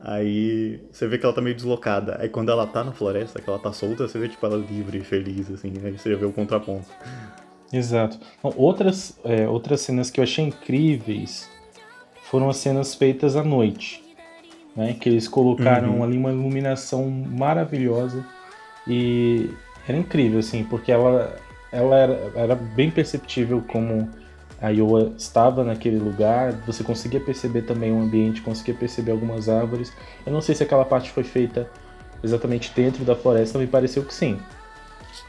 Aí 0.02 0.80
você 0.90 1.06
vê 1.06 1.18
que 1.18 1.26
ela 1.26 1.34
tá 1.34 1.42
meio 1.42 1.54
deslocada. 1.54 2.16
Aí 2.20 2.28
quando 2.28 2.50
ela 2.50 2.66
tá 2.66 2.82
na 2.82 2.92
floresta, 2.92 3.40
que 3.40 3.48
ela 3.48 3.58
tá 3.58 3.72
solta, 3.72 4.08
você 4.08 4.18
vê 4.18 4.28
tipo 4.28 4.44
ela 4.46 4.56
livre 4.56 4.98
e 4.98 5.04
feliz, 5.04 5.50
assim. 5.50 5.72
Aí 5.84 5.92
você 5.92 6.14
vê 6.14 6.24
o 6.24 6.32
contraponto. 6.32 6.88
Exato. 7.72 8.18
Outras, 8.42 9.18
é, 9.24 9.46
outras 9.46 9.82
cenas 9.82 10.10
que 10.10 10.18
eu 10.18 10.24
achei 10.24 10.44
incríveis 10.44 11.48
foram 12.22 12.48
as 12.48 12.56
cenas 12.56 12.94
feitas 12.94 13.36
à 13.36 13.44
noite. 13.44 14.02
Né? 14.74 14.96
Que 14.98 15.08
eles 15.08 15.28
colocaram 15.28 15.96
uhum. 15.96 16.04
ali 16.04 16.16
uma 16.16 16.30
iluminação 16.30 17.10
maravilhosa. 17.10 18.24
E 18.88 19.50
era 19.86 19.98
incrível, 19.98 20.38
assim, 20.38 20.64
porque 20.64 20.90
ela, 20.90 21.36
ela 21.70 21.96
era, 21.96 22.32
era 22.34 22.54
bem 22.54 22.90
perceptível 22.90 23.62
como 23.68 24.08
a 24.60 24.68
Iowa 24.68 25.12
estava 25.16 25.64
naquele 25.64 25.98
lugar, 25.98 26.52
você 26.66 26.84
conseguia 26.84 27.20
perceber 27.20 27.62
também 27.62 27.92
o 27.92 28.00
ambiente, 28.00 28.42
conseguia 28.42 28.74
perceber 28.74 29.12
algumas 29.12 29.48
árvores. 29.48 29.92
Eu 30.26 30.32
não 30.32 30.40
sei 30.40 30.54
se 30.54 30.62
aquela 30.62 30.84
parte 30.84 31.10
foi 31.10 31.24
feita 31.24 31.68
exatamente 32.22 32.70
dentro 32.74 33.04
da 33.04 33.16
floresta, 33.16 33.58
me 33.58 33.66
pareceu 33.66 34.04
que 34.04 34.12
sim. 34.12 34.38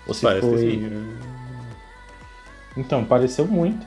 Ou 0.05 0.13
se 0.13 0.21
Parece 0.21 0.47
foi... 0.47 0.59
sim. 0.59 1.17
Então, 2.75 3.05
pareceu 3.05 3.45
muito. 3.45 3.85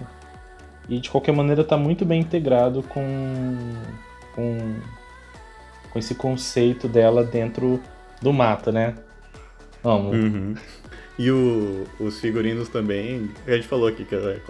E 0.89 1.01
de 1.01 1.11
qualquer 1.11 1.33
maneira 1.33 1.63
está 1.63 1.77
muito 1.77 2.05
bem 2.05 2.21
integrado 2.21 2.83
com, 2.83 3.57
com, 4.35 4.75
com 5.91 5.99
esse 5.99 6.15
conceito 6.15 6.89
dela 6.89 7.25
dentro 7.25 7.81
do 8.21 8.33
mato, 8.33 8.71
né? 8.71 8.95
Vamos. 9.83 10.17
Uhum. 10.17 10.55
E 11.19 11.31
o, 11.31 11.85
os 12.01 12.19
figurinos 12.19 12.69
também, 12.69 13.31
a 13.47 13.53
gente 13.53 13.69
falou 13.69 13.87
aqui 13.87 14.05
que 14.05 14.15
é, 14.15 14.41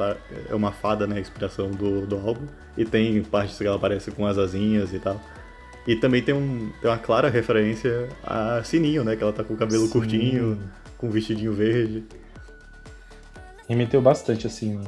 é 0.48 0.54
uma 0.54 0.72
fada, 0.72 1.06
né, 1.06 1.16
a 1.16 1.20
inspiração 1.20 1.70
do, 1.70 2.06
do 2.06 2.16
álbum. 2.16 2.46
E 2.76 2.84
tem 2.84 3.22
partes 3.22 3.58
que 3.58 3.66
ela 3.66 3.76
aparece 3.76 4.10
com 4.10 4.26
as 4.26 4.38
asinhas 4.38 4.92
e 4.92 4.98
tal. 4.98 5.20
E 5.86 5.94
também 5.94 6.22
tem, 6.22 6.34
um, 6.34 6.72
tem 6.80 6.90
uma 6.90 6.98
clara 6.98 7.28
referência 7.28 8.08
a 8.22 8.62
Sininho, 8.64 9.04
né? 9.04 9.14
Que 9.16 9.22
ela 9.22 9.32
tá 9.32 9.44
com 9.44 9.52
o 9.52 9.56
cabelo 9.56 9.84
Sim. 9.86 9.92
curtinho, 9.92 10.58
com 10.96 11.08
um 11.08 11.10
vestidinho 11.10 11.52
verde. 11.52 12.04
Remeteu 13.68 14.00
bastante 14.00 14.46
assim. 14.46 14.80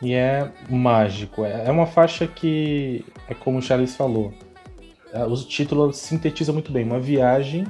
E 0.00 0.14
é 0.14 0.52
mágico. 0.70 1.44
É, 1.44 1.66
é 1.66 1.70
uma 1.70 1.86
faixa 1.86 2.28
que, 2.28 3.04
é 3.28 3.34
como 3.34 3.58
o 3.58 3.62
Charles 3.62 3.96
falou, 3.96 4.32
é, 5.12 5.24
o 5.24 5.34
título 5.34 5.92
sintetiza 5.92 6.52
muito 6.52 6.70
bem. 6.70 6.84
Uma 6.84 7.00
viagem 7.00 7.66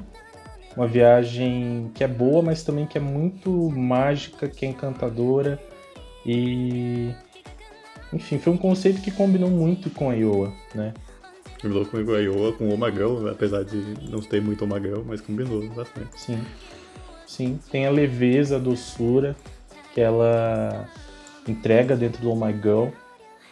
uma 0.76 0.87
viagem 0.87 1.90
que 1.95 2.02
é 2.02 2.09
boa, 2.09 2.43
mas 2.43 2.62
também 2.62 2.87
que 2.87 2.99
é 2.99 3.00
muito 3.00 3.50
mágica, 3.71 4.49
que 4.49 4.66
é 4.66 4.69
encantadora 4.69 5.61
e 6.26 7.12
enfim, 8.12 8.38
foi 8.38 8.52
um 8.52 8.57
conceito 8.57 9.00
que 9.00 9.11
combinou 9.11 9.50
muito 9.50 9.90
com 9.90 10.11
a 10.11 10.14
Iowa, 10.14 10.52
né? 10.75 10.95
Combinou 11.61 11.85
com 11.87 11.97
a 11.97 12.19
Iowa, 12.19 12.52
com 12.52 12.69
o 12.69 12.75
Omagão, 12.75 13.26
apesar 13.26 13.64
de 13.64 13.76
não 14.09 14.21
ter 14.21 14.40
muito 14.40 14.64
Omagão, 14.64 15.04
mas 15.07 15.21
combinou 15.21 15.66
bastante. 15.71 16.21
Sim. 16.21 16.38
Sim, 17.26 17.59
tem 17.71 17.87
a 17.87 17.90
leveza, 17.90 18.57
a 18.57 18.59
doçura 18.59 19.35
que 19.93 20.00
ela 20.00 20.88
entrega 21.49 21.97
dentro 21.97 22.23
do 22.23 22.33
Girl 22.62 22.88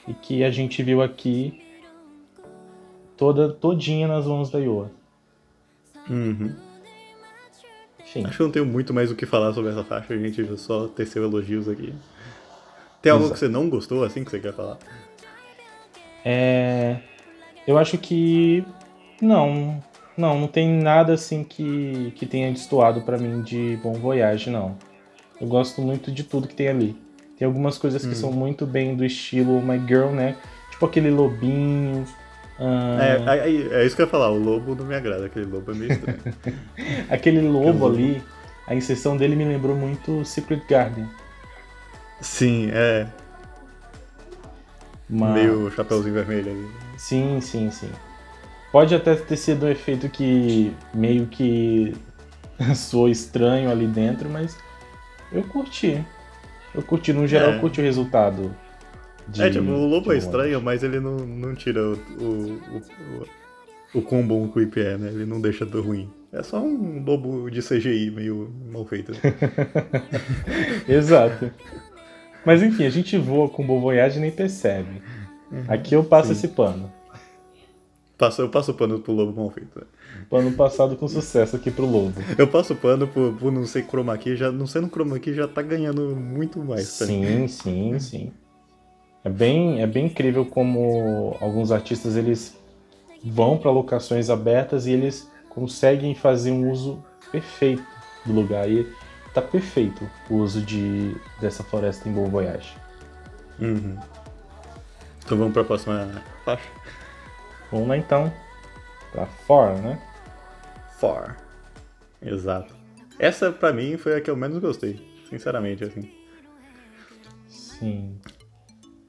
e 0.07 0.15
que 0.15 0.45
a 0.45 0.51
gente 0.51 0.83
viu 0.83 1.03
aqui 1.03 1.63
toda 3.17 3.49
todinha 3.49 4.07
nas 4.07 4.27
mãos 4.27 4.51
da 4.51 4.59
Iowa. 4.59 4.91
Uhum. 6.09 6.55
Sim. 8.13 8.27
Acho 8.27 8.37
que 8.37 8.43
eu 8.43 8.47
não 8.47 8.53
tenho 8.53 8.67
muito 8.67 8.93
mais 8.93 9.11
o 9.11 9.17
que 9.17 9.25
falar 9.25 9.55
sobre 9.55 9.71
essa 9.71 9.83
faixa, 9.83 10.13
a 10.13 10.19
gente 10.19 10.59
só 10.59 10.87
teceu 10.87 11.23
elogios 11.23 11.69
aqui. 11.69 11.95
Tem 13.01 13.11
algo 13.11 13.25
Exato. 13.25 13.35
que 13.35 13.41
você 13.41 13.49
não 13.49 13.71
gostou, 13.71 14.05
assim, 14.05 14.23
que 14.23 14.31
você 14.31 14.39
quer 14.39 14.53
falar? 14.53 14.79
É... 16.25 16.99
Eu 17.67 17.79
acho 17.79 17.97
que... 17.97 18.65
Não, 19.21 19.83
não, 20.17 20.41
não 20.41 20.49
tem 20.49 20.69
nada 20.69 21.15
assim 21.15 21.43
que, 21.43 22.13
que 22.17 22.27
tenha 22.27 22.53
destoado 22.53 23.01
para 23.01 23.17
mim 23.17 23.41
de 23.43 23.79
Bom 23.83 23.95
Voyage, 23.95 24.51
não. 24.51 24.77
Eu 25.41 25.47
gosto 25.47 25.81
muito 25.81 26.13
de 26.13 26.23
tudo 26.23 26.47
que 26.47 26.55
tem 26.55 26.69
ali. 26.69 26.97
Tem 27.39 27.47
algumas 27.47 27.79
coisas 27.79 28.03
que 28.03 28.13
hum. 28.13 28.17
são 28.17 28.31
muito 28.31 28.67
bem 28.67 28.95
do 28.95 29.05
estilo 29.05 29.61
My 29.63 29.79
Girl, 29.87 30.11
né? 30.11 30.37
Tipo 30.71 30.87
aquele 30.87 31.11
lobinho, 31.11 32.05
é, 32.65 33.49
é, 33.49 33.81
é, 33.81 33.87
isso 33.87 33.97
que 33.97 34.03
eu 34.03 34.07
ia 34.07 34.11
falar, 34.11 34.31
o 34.31 34.39
lobo 34.39 34.75
não 34.75 34.85
me 34.85 34.95
agrada, 34.95 35.27
aquele 35.27 35.47
lobo 35.47 35.71
é 35.71 35.75
meio 35.75 35.93
estranho. 35.93 36.21
aquele 37.11 37.41
lobo 37.41 37.87
ali, 37.87 38.23
a 38.67 38.75
inserção 38.75 39.17
dele 39.17 39.35
me 39.35 39.45
lembrou 39.45 39.75
muito 39.75 40.25
Secret 40.25 40.63
Garden. 40.69 41.09
Sim, 42.21 42.71
é. 42.73 43.07
Mas... 45.09 45.35
Meio 45.35 45.71
chapéuzinho 45.73 46.15
vermelho 46.15 46.51
ali. 46.51 46.71
Sim, 46.97 47.41
sim, 47.41 47.71
sim. 47.71 47.91
Pode 48.71 48.95
até 48.95 49.15
ter 49.15 49.37
sido 49.37 49.67
um 49.67 49.69
efeito 49.69 50.09
que 50.09 50.75
meio 50.95 51.27
que 51.27 51.95
soou 52.75 53.09
estranho 53.09 53.71
ali 53.71 53.87
dentro, 53.87 54.31
mas 54.31 54.57
eu 55.31 55.43
curti. 55.43 56.03
Eu 56.75 56.83
curti, 56.83 57.13
no 57.13 57.27
geral, 57.27 57.51
é. 57.51 57.57
eu 57.57 57.61
curti 57.61 57.81
o 57.81 57.85
resultado. 57.85 58.55
De, 59.29 59.43
é, 59.43 59.51
tipo, 59.51 59.71
o 59.71 59.87
lobo 59.87 60.13
é 60.13 60.19
estranho, 60.19 60.61
mas 60.61 60.83
ele 60.83 61.01
não, 61.01 61.17
não 61.17 61.55
tira 61.55 61.81
o, 61.81 61.95
o, 62.21 62.61
o, 63.95 63.99
o 63.99 64.03
quão 64.03 64.27
bom 64.27 64.45
o 64.45 64.79
é, 64.79 64.99
né? 64.99 65.09
Ele 65.09 65.25
não 65.25 65.41
deixa 65.41 65.65
do 65.65 65.81
ruim. 65.81 66.11
É 66.33 66.43
só 66.43 66.61
um 66.61 67.05
lobo 67.05 67.51
de 67.51 67.61
CGI 67.61 68.11
meio 68.11 68.51
mal 68.71 68.85
feito. 68.87 69.13
Exato. 70.89 71.51
Mas 72.45 72.63
enfim, 72.63 72.85
a 72.85 72.91
gente 72.91 73.17
voa 73.19 73.49
com 73.49 73.67
Bon 73.67 73.81
Voyage 73.81 74.19
e 74.19 74.23
nem 74.23 74.31
percebe. 74.31 75.03
Aqui 75.69 75.95
eu 75.95 76.03
passo 76.03 76.29
Sim. 76.29 76.33
esse 76.33 76.49
pano. 76.49 76.91
Passo, 78.17 78.41
eu 78.41 78.49
passo 78.49 78.73
pano 78.73 78.99
pro 78.99 79.13
lobo 79.13 79.39
mal 79.39 79.51
feito. 79.51 79.79
Né? 79.79 79.85
Pano 80.31 80.53
passado 80.53 80.97
com 80.97 81.07
sucesso 81.07 81.57
aqui 81.57 81.71
pro 81.71 81.85
lobo. 81.85 82.15
Eu 82.39 82.47
passo 82.47 82.75
pano 82.75 83.07
por, 83.07 83.35
por 83.35 83.53
não 83.53 83.67
ser 83.67 83.85
chroma 83.87 84.17
key, 84.17 84.37
já, 84.37 84.51
não 84.51 84.67
sendo 84.67 84.89
chroma 84.89 85.19
key 85.19 85.35
já 85.35 85.47
tá 85.47 85.61
ganhando 85.61 86.17
muito 86.17 86.59
mais. 86.65 86.89
Sim, 86.89 87.47
sim, 87.49 87.99
sim. 87.99 88.33
É 89.25 89.31
bem, 89.31 89.81
é 89.81 89.87
bem 89.87 90.07
incrível 90.07 90.45
como 90.45 91.37
alguns 91.41 91.71
artistas 91.71 92.17
eles 92.17 92.59
vão 93.25 93.57
para 93.57 93.71
locações 93.71 94.29
abertas 94.29 94.87
e 94.87 94.93
eles 94.93 95.31
conseguem 95.49 96.15
fazer 96.15 96.51
um 96.51 96.71
uso 96.71 97.05
perfeito 97.31 97.87
do 98.27 98.33
lugar. 98.33 98.69
E 98.69 98.91
tá 99.33 99.41
perfeito 99.41 100.09
o 100.29 100.37
uso 100.37 100.61
de, 100.61 101.15
dessa 101.41 101.63
floresta 101.63 102.09
em 102.09 102.13
Bom 102.13 102.29
Voyage. 102.29 102.77
Uhum. 103.61 103.97
Então 105.25 105.39
vamos 105.39 105.53
para 105.53 105.63
a 105.63 105.67
próxima 105.67 106.23
faixa? 106.45 106.69
Vamos 107.71 107.89
lá 107.89 107.97
então. 107.97 108.33
Pra 109.13 109.27
For, 109.27 109.79
né? 109.79 110.01
For. 110.99 111.37
Exato. 112.21 112.75
Essa 113.19 113.53
pra 113.53 113.73
mim 113.73 113.97
foi 113.97 114.17
a 114.17 114.21
que 114.21 114.31
eu 114.31 114.37
menos 114.37 114.59
gostei, 114.59 115.01
sinceramente, 115.29 115.85
assim. 115.85 116.11
Sim. 117.47 118.19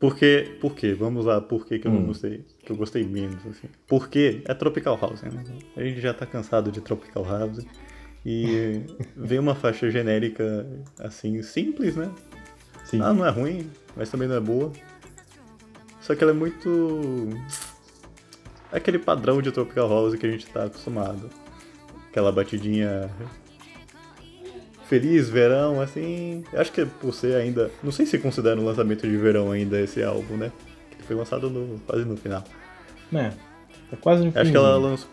Por 0.04 0.18
quê? 0.18 0.58
Por 0.60 0.76
quê? 0.76 0.94
Vamos 0.94 1.24
lá, 1.24 1.40
por 1.40 1.66
que, 1.66 1.80
que 1.80 1.88
eu 1.88 1.92
hum. 1.92 2.02
não 2.02 2.08
gostei? 2.08 2.44
Que 2.66 2.74
eu 2.74 2.76
gostei 2.76 3.06
menos, 3.06 3.38
assim. 3.48 3.70
Porque 3.88 4.42
é 4.44 4.54
Tropical 4.54 5.00
House, 5.00 5.22
né? 5.22 5.30
A 5.78 5.82
gente 5.82 6.02
já 6.02 6.14
tá 6.14 6.26
cansado 6.26 6.74
de 6.74 6.82
Tropical 6.82 7.24
House. 7.24 7.66
E 8.26 8.82
vem 9.16 9.40
uma 9.40 9.56
faixa 9.56 9.90
genérica, 9.90 10.68
assim, 11.00 11.42
simples, 11.42 11.96
né? 11.96 12.12
Sim. 12.84 13.00
Ah, 13.02 13.14
não 13.14 13.26
é 13.26 13.30
ruim, 13.30 13.72
mas 13.96 14.10
também 14.10 14.28
não 14.28 14.36
é 14.36 14.42
boa. 14.42 14.74
Só 16.02 16.14
que 16.14 16.22
ela 16.22 16.34
é 16.34 16.36
muito. 16.36 17.30
É 18.74 18.78
aquele 18.80 19.00
padrão 19.00 19.42
de 19.42 19.54
Tropical 19.54 19.88
House 19.88 20.16
que 20.16 20.26
a 20.26 20.32
gente 20.32 20.48
tá 20.48 20.66
acostumado. 20.66 21.30
Aquela 22.10 22.30
batidinha 22.30 23.10
feliz, 24.86 25.30
verão, 25.30 25.82
assim. 25.82 26.44
Acho 26.54 26.72
que 26.72 26.82
é 26.82 26.86
por 26.86 27.14
ser 27.14 27.36
ainda. 27.36 27.72
Não 27.82 27.92
sei 27.92 28.06
se 28.06 28.18
considera 28.18 28.60
um 28.60 28.66
lançamento 28.66 29.08
de 29.08 29.18
verão 29.18 29.52
ainda 29.52 29.80
esse 29.80 30.04
álbum, 30.04 30.38
né? 30.38 30.52
Que 30.92 31.04
foi 31.04 31.16
lançado 31.16 31.50
no, 31.50 31.80
quase 31.80 32.06
no 32.06 32.18
final. 32.18 32.44
É. 33.14 33.32
É 33.92 33.96
quase 34.00 34.24
no 34.24 34.32
final. 34.32 34.42
Acho 34.42 34.52
que 34.52 34.58
ela 34.58 34.78
lançou, 34.78 35.10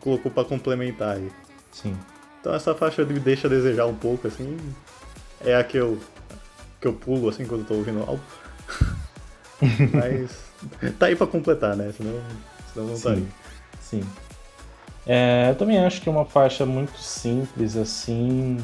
colocou 0.00 0.30
pra 0.30 0.44
complementar 0.44 1.16
aí. 1.16 1.30
Sim. 1.70 1.96
Então 2.40 2.54
essa 2.54 2.74
faixa 2.74 3.04
me 3.04 3.18
deixa 3.18 3.46
a 3.46 3.50
desejar 3.50 3.86
um 3.86 3.94
pouco, 3.94 4.26
assim. 4.28 4.56
É 5.44 5.54
a 5.54 5.64
que 5.64 5.76
eu. 5.76 5.98
que 6.80 6.86
eu 6.86 6.92
pulo 6.92 7.28
assim 7.28 7.44
quando 7.44 7.62
eu 7.62 7.66
tô 7.66 7.74
ouvindo 7.74 8.00
o 8.00 8.02
álbum. 8.02 8.22
Mas. 9.92 10.92
tá 10.98 11.06
aí 11.06 11.16
pra 11.16 11.26
completar, 11.26 11.76
né? 11.76 11.92
Senão, 11.96 12.20
senão 12.72 12.86
não 12.88 12.98
tá 12.98 13.10
aí. 13.10 13.26
Sim. 13.80 14.02
É, 15.06 15.50
eu 15.50 15.54
também 15.54 15.78
acho 15.78 16.02
que 16.02 16.08
é 16.08 16.12
uma 16.12 16.24
faixa 16.24 16.66
muito 16.66 16.98
simples, 16.98 17.76
assim 17.76 18.58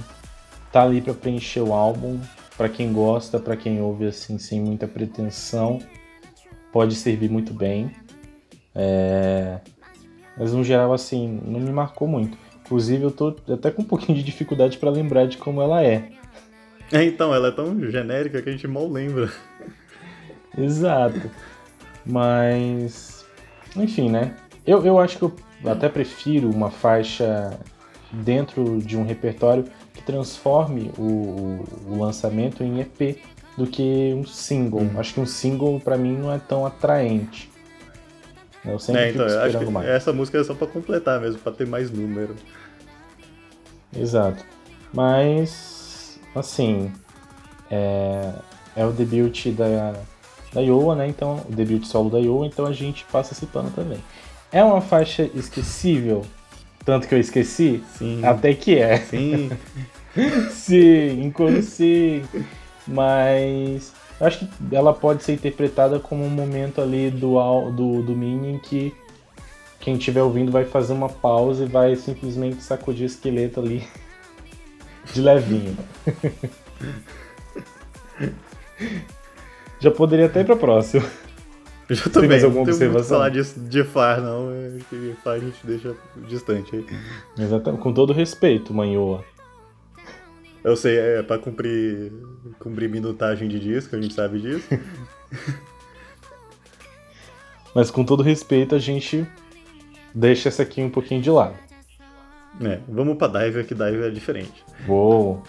tá 0.72 0.82
ali 0.82 1.00
para 1.00 1.14
preencher 1.14 1.60
o 1.60 1.72
álbum. 1.72 2.18
Para 2.56 2.68
quem 2.68 2.92
gosta, 2.92 3.38
para 3.38 3.56
quem 3.56 3.80
ouve 3.80 4.06
assim 4.06 4.38
sem 4.38 4.60
muita 4.60 4.86
pretensão, 4.86 5.80
pode 6.70 6.94
servir 6.94 7.30
muito 7.30 7.52
bem. 7.52 7.90
É... 8.74 9.58
Mas 10.36 10.52
no 10.52 10.62
geral 10.62 10.92
assim, 10.92 11.40
não 11.44 11.60
me 11.60 11.72
marcou 11.72 12.06
muito. 12.06 12.36
Inclusive 12.64 13.02
eu 13.04 13.10
tô 13.10 13.34
até 13.52 13.70
com 13.70 13.82
um 13.82 13.84
pouquinho 13.84 14.16
de 14.16 14.24
dificuldade 14.24 14.78
para 14.78 14.90
lembrar 14.90 15.26
de 15.26 15.36
como 15.38 15.60
ela 15.60 15.82
é. 15.82 16.08
É, 16.90 17.02
então, 17.04 17.34
ela 17.34 17.48
é 17.48 17.50
tão 17.50 17.90
genérica 17.90 18.42
que 18.42 18.48
a 18.48 18.52
gente 18.52 18.68
mal 18.68 18.86
lembra. 18.86 19.32
Exato. 20.56 21.30
Mas, 22.04 23.24
enfim, 23.74 24.10
né? 24.10 24.36
Eu, 24.66 24.84
eu 24.84 24.98
acho 24.98 25.16
que 25.18 25.24
eu 25.24 25.34
até 25.64 25.88
prefiro 25.88 26.50
uma 26.50 26.70
faixa 26.70 27.58
dentro 28.12 28.78
de 28.78 28.96
um 28.96 29.06
repertório 29.06 29.64
que 30.02 30.06
transforme 30.06 30.90
o, 30.98 31.64
o 31.86 31.98
lançamento 31.98 32.62
em 32.62 32.80
EP 32.80 33.18
do 33.56 33.66
que 33.66 34.12
um 34.14 34.26
single. 34.26 34.80
Hum. 34.80 34.90
Acho 34.96 35.14
que 35.14 35.20
um 35.20 35.26
single 35.26 35.80
para 35.80 35.96
mim 35.96 36.16
não 36.16 36.32
é 36.32 36.38
tão 36.38 36.66
atraente. 36.66 37.50
Eu 38.64 38.78
sempre 38.78 39.02
é, 39.02 39.10
então, 39.10 39.28
fico 39.28 39.46
esperando 39.46 39.70
mais. 39.70 39.88
Essa 39.88 40.12
música 40.12 40.38
é 40.38 40.44
só 40.44 40.54
para 40.54 40.66
completar 40.66 41.20
mesmo, 41.20 41.40
para 41.40 41.52
ter 41.52 41.66
mais 41.66 41.90
número. 41.90 42.34
Exato. 43.96 44.44
Mas, 44.92 46.18
assim, 46.34 46.92
é, 47.70 48.32
é 48.76 48.84
o 48.84 48.92
debut 48.92 49.48
da, 49.48 49.94
da 50.52 50.60
Yoa, 50.60 50.94
né? 50.94 51.08
Então, 51.08 51.44
o 51.48 51.52
debut 51.52 51.84
solo 51.84 52.08
da 52.08 52.18
Yoa, 52.18 52.46
então 52.46 52.66
a 52.66 52.72
gente 52.72 53.04
passa 53.10 53.32
esse 53.32 53.46
pano 53.46 53.70
também. 53.70 53.98
É 54.52 54.62
uma 54.62 54.80
faixa 54.80 55.28
esquecível? 55.34 56.22
Tanto 56.84 57.06
que 57.08 57.14
eu 57.14 57.20
esqueci? 57.20 57.82
Sim. 57.96 58.24
Até 58.24 58.54
que 58.54 58.78
é. 58.78 58.98
Sim. 58.98 59.50
sim, 60.50 61.22
enquanto 61.22 61.62
sim. 61.62 62.22
Mas 62.86 63.92
eu 64.20 64.26
acho 64.26 64.46
que 64.46 64.74
ela 64.74 64.92
pode 64.92 65.22
ser 65.22 65.32
interpretada 65.32 65.98
como 65.98 66.24
um 66.24 66.30
momento 66.30 66.80
ali 66.80 67.10
do, 67.10 67.34
do, 67.70 68.02
do 68.02 68.16
Mini 68.16 68.54
em 68.54 68.58
que 68.58 68.94
quem 69.80 69.96
estiver 69.96 70.22
ouvindo 70.22 70.52
vai 70.52 70.64
fazer 70.64 70.92
uma 70.92 71.08
pausa 71.08 71.64
e 71.64 71.68
vai 71.68 71.96
simplesmente 71.96 72.62
sacudir 72.62 73.02
o 73.02 73.06
esqueleto 73.06 73.58
ali 73.60 73.86
de 75.12 75.20
levinho. 75.20 75.76
Já 79.80 79.90
poderia 79.90 80.26
até 80.26 80.42
ir 80.42 80.44
pra 80.44 80.54
próxima. 80.54 81.04
Eu 81.92 82.10
também, 82.10 82.30
mais 82.30 82.44
alguma 82.44 82.64
não 82.64 82.72
observação? 82.72 83.18
falar 83.18 83.28
disso 83.28 83.60
de 83.60 83.84
Far, 83.84 84.20
não. 84.20 84.48
Acho 84.76 84.84
que 84.86 85.14
Far 85.22 85.34
a 85.34 85.38
gente 85.38 85.58
deixa 85.64 85.94
distante 86.26 86.74
aí. 86.76 86.86
Exatamente, 87.38 87.82
com 87.82 87.92
todo 87.92 88.12
respeito, 88.12 88.72
Manhoa. 88.72 89.24
Eu 90.64 90.76
sei, 90.76 90.96
é 90.96 91.22
pra 91.22 91.38
cumprir, 91.38 92.12
cumprir 92.58 92.88
minutagem 92.88 93.48
de 93.48 93.58
disco, 93.58 93.94
a 93.96 94.00
gente 94.00 94.14
sabe 94.14 94.40
disso. 94.40 94.68
Mas 97.74 97.90
com 97.90 98.04
todo 98.04 98.22
respeito, 98.22 98.74
a 98.74 98.78
gente 98.78 99.26
deixa 100.14 100.48
essa 100.48 100.62
aqui 100.62 100.82
um 100.82 100.90
pouquinho 100.90 101.20
de 101.20 101.30
lado. 101.30 101.56
É, 102.60 102.78
vamos 102.88 103.16
pra 103.16 103.26
Diver, 103.28 103.66
que 103.66 103.74
Diver 103.74 104.04
é 104.04 104.10
diferente. 104.10 104.64
Uou! 104.86 105.42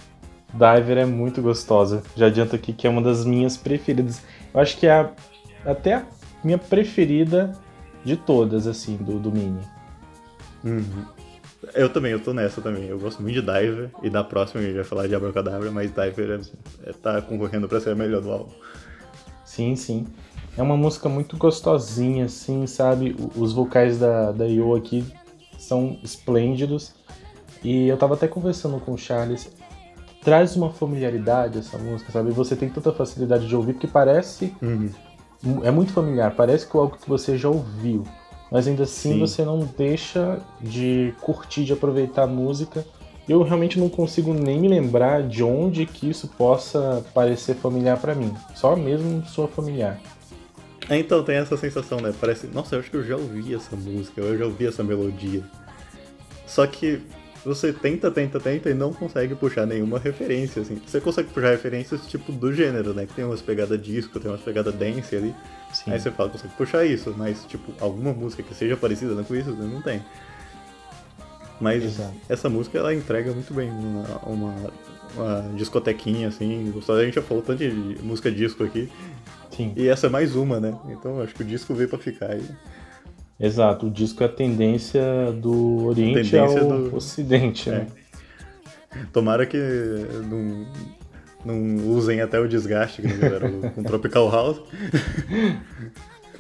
Diver 0.54 0.98
é 0.98 1.06
muito 1.06 1.42
gostosa. 1.42 2.02
Já 2.16 2.28
adianto 2.28 2.56
aqui 2.56 2.74
que 2.74 2.88
é 2.88 2.90
uma 2.90 3.02
das 3.02 3.24
minhas 3.26 3.56
preferidas. 3.56 4.22
Eu 4.54 4.60
acho 4.60 4.78
que 4.78 4.88
é 4.88 4.92
a, 4.92 5.12
até 5.66 5.96
a 5.96 6.06
minha 6.44 6.58
preferida 6.58 7.54
de 8.04 8.18
todas, 8.18 8.68
assim, 8.68 8.98
do, 8.98 9.20
do 9.20 9.32
Mini. 9.32 9.62
Uhum. 10.64 11.06
Eu 11.74 11.90
também, 11.90 12.12
eu 12.12 12.20
tô 12.20 12.34
nessa 12.34 12.62
também. 12.62 12.86
Eu 12.86 13.00
gosto 13.00 13.22
muito 13.22 13.36
de 13.36 13.42
Diver, 13.42 13.90
e 14.02 14.10
da 14.10 14.24
próxima 14.24 14.62
a 14.62 14.66
gente 14.66 14.76
vai 14.76 14.84
falar 14.84 15.08
de 15.08 15.16
Abracadabra, 15.16 15.72
mas 15.72 15.92
Diver 15.92 16.40
é, 16.84 16.90
é, 16.90 16.94
tá 16.94 17.22
concorrendo 17.22 17.68
pra 17.68 17.80
ser 17.80 17.92
a 17.92 17.96
melhor 17.96 18.22
do 18.22 18.32
álbum. 18.32 18.52
Sim, 19.46 19.76
sim. 19.76 20.06
É 20.58 20.62
uma 20.62 20.78
música 20.78 21.08
muito 21.08 21.38
gostosinha, 21.38 22.26
assim, 22.26 22.68
sabe? 22.68 23.16
Os 23.36 23.54
vocais 23.54 23.98
da, 23.98 24.32
da 24.32 24.46
Yo 24.46 24.76
aqui 24.76 25.06
são 25.58 25.98
esplêndidos. 26.04 26.94
E 27.64 27.88
eu 27.88 27.98
tava 27.98 28.16
até 28.16 28.28
conversando 28.28 28.80
com 28.80 28.94
o 28.94 28.98
Charles. 28.98 29.50
Traz 30.22 30.56
uma 30.56 30.72
familiaridade 30.72 31.60
essa 31.60 31.78
música, 31.78 32.12
sabe? 32.12 32.32
Você 32.32 32.56
tem 32.56 32.70
tanta 32.70 32.92
facilidade 32.92 33.48
de 33.48 33.56
ouvir, 33.56 33.74
porque 33.74 33.88
parece 33.88 34.54
uhum 34.62 34.90
é 35.64 35.72
muito 35.72 35.92
familiar, 35.92 36.34
parece 36.36 36.68
que 36.68 36.76
é 36.76 36.80
algo 36.80 36.98
que 36.98 37.08
você 37.08 37.38
já 37.38 37.50
ouviu, 37.50 38.04
mas 38.52 38.68
ainda 38.68 38.84
assim 38.84 39.14
Sim. 39.14 39.20
você 39.20 39.44
não 39.44 39.60
deixa 39.60 40.40
de 40.62 41.14
curtir, 41.22 41.64
de 41.66 41.74
aproveitar 41.74 42.24
a 42.24 42.28
música. 42.28 42.86
Eu 43.28 43.42
realmente 43.42 43.80
não 43.80 43.88
consigo 43.88 44.34
nem 44.34 44.60
me 44.60 44.68
lembrar 44.68 45.24
de 45.24 45.44
onde 45.44 45.86
que 45.86 46.10
isso 46.10 46.28
possa 46.28 47.06
parecer 47.14 47.56
familiar 47.56 47.98
para 47.98 48.14
mim. 48.14 48.34
Só 48.54 48.76
mesmo 48.76 49.26
sua 49.26 49.48
familiar. 49.48 50.00
É, 50.90 50.98
então 50.98 51.24
tem 51.24 51.38
essa 51.38 51.56
sensação, 51.56 52.02
né? 52.02 52.14
Parece, 52.20 52.48
nossa, 52.48 52.76
eu 52.76 52.80
acho 52.80 52.92
que 52.92 52.98
eu 52.98 53.04
já 53.04 53.16
ouvi 53.16 53.56
essa 53.56 53.76
música, 53.76 54.20
eu 54.20 54.38
já 54.38 54.46
ouvi 54.46 54.68
essa 54.68 54.84
melodia. 54.84 55.42
Só 56.46 56.68
que 56.68 57.02
você 57.46 57.74
tenta, 57.74 58.10
tenta, 58.10 58.40
tenta 58.40 58.70
e 58.70 58.74
não 58.74 58.94
consegue 58.94 59.36
puxar 59.36 59.66
nenhuma 59.66 60.00
referência, 60.00 60.62
assim. 60.62 60.80
Você 60.86 61.02
consegue 61.02 61.30
puxar 61.30 61.52
referências, 61.52 62.08
tipo, 62.08 62.32
do 62.32 62.54
gênero, 62.54 62.94
né? 62.94 63.06
Que 63.06 63.14
tem 63.14 63.26
umas 63.26 63.42
pegadas 63.42 63.82
disco, 63.82 64.20
tem 64.20 64.32
umas 64.32 64.42
pegadas 64.42 64.74
dance 64.74 65.16
ali. 65.16 65.36
Sim. 65.74 65.92
Aí 65.92 66.00
você 66.00 66.10
fala, 66.10 66.30
consegue 66.30 66.54
puxar 66.56 66.86
isso, 66.86 67.14
mas, 67.18 67.46
tipo, 67.46 67.74
alguma 67.84 68.14
música 68.14 68.42
que 68.42 68.56
seja 68.56 68.78
parecida 68.78 69.22
com 69.24 69.36
isso, 69.36 69.52
não 69.52 69.82
tem. 69.82 70.02
Mas 71.60 71.84
Exato. 71.84 72.14
essa 72.30 72.50
música, 72.50 72.78
ela 72.78 72.94
entrega 72.94 73.32
muito 73.32 73.54
bem 73.54 73.70
uma, 73.70 74.18
uma, 74.26 74.56
uma 75.16 75.56
discotequinha, 75.56 76.30
assim. 76.30 76.74
A 76.90 77.04
gente 77.04 77.16
já 77.16 77.22
falou 77.22 77.44
tanto 77.44 77.60
de 77.60 77.72
música 78.02 78.32
disco 78.32 78.64
aqui. 78.64 78.90
Sim. 79.52 79.74
E 79.76 79.88
essa 79.88 80.08
é 80.08 80.10
mais 80.10 80.36
uma, 80.36 80.60
né? 80.60 80.78
Então 80.90 81.22
acho 81.22 81.34
que 81.36 81.44
o 81.44 81.46
disco 81.46 81.74
veio 81.74 81.90
pra 81.90 82.00
ficar 82.00 82.32
aí. 82.32 82.44
Exato, 83.40 83.88
o 83.88 83.92
disco 83.92 84.24
é 84.24 84.28
a 84.28 84.30
tendência 84.30 85.32
do 85.34 85.86
Oriente 85.86 86.32
tendência 86.32 86.42
ao 86.42 86.90
do... 86.90 86.96
Ocidente, 86.96 87.70
né? 87.70 87.88
É. 88.96 89.00
Tomara 89.12 89.46
que 89.46 89.58
não, 90.30 90.68
não 91.44 91.90
usem 91.90 92.22
até 92.22 92.40
o 92.40 92.48
desgaste 92.48 93.02
que 93.02 93.10
fizeram 93.10 93.62
com 93.72 93.82
Tropical 93.84 94.30
House. 94.30 94.62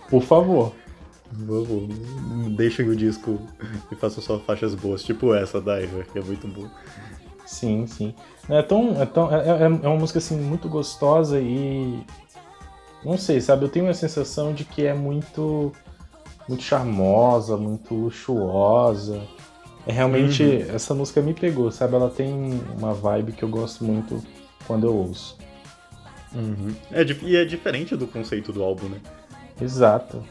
Por 0.09 0.21
favor. 0.21 0.73
Favor, 1.33 1.87
deixem 2.55 2.87
o 2.87 2.95
disco 2.95 3.39
e 3.91 3.95
façam 3.95 4.21
só 4.21 4.39
faixas 4.39 4.75
boas, 4.75 5.01
tipo 5.03 5.33
essa 5.33 5.59
da 5.59 5.79
que 5.81 6.19
é 6.19 6.21
muito 6.21 6.47
boa. 6.47 6.69
Sim, 7.45 7.87
sim. 7.87 8.13
É, 8.49 8.61
tão, 8.61 9.01
é, 9.01 9.05
tão, 9.05 9.33
é, 9.33 9.47
é, 9.47 9.63
é 9.63 9.87
uma 9.87 9.97
música 9.97 10.19
assim 10.19 10.37
muito 10.37 10.69
gostosa 10.69 11.39
e. 11.39 12.03
Não 13.03 13.17
sei, 13.17 13.41
sabe? 13.41 13.65
Eu 13.65 13.69
tenho 13.69 13.89
a 13.89 13.93
sensação 13.93 14.53
de 14.53 14.63
que 14.63 14.85
é 14.85 14.93
muito. 14.93 15.71
Muito 16.47 16.63
charmosa, 16.63 17.57
muito 17.57 17.93
luxuosa. 17.93 19.21
É 19.85 19.91
realmente. 19.91 20.43
Uhum. 20.43 20.75
Essa 20.75 20.93
música 20.93 21.21
me 21.21 21.33
pegou, 21.33 21.71
sabe? 21.71 21.95
Ela 21.95 22.09
tem 22.09 22.61
uma 22.77 22.93
vibe 22.93 23.33
que 23.33 23.43
eu 23.43 23.49
gosto 23.49 23.83
muito 23.83 24.23
quando 24.65 24.87
eu 24.87 24.95
ouço. 24.95 25.37
Uhum. 26.33 26.73
É, 26.91 27.03
e 27.03 27.35
é 27.35 27.45
diferente 27.45 27.95
do 27.95 28.07
conceito 28.07 28.51
do 28.51 28.63
álbum, 28.63 28.87
né? 28.87 28.97
Exato. 29.61 30.23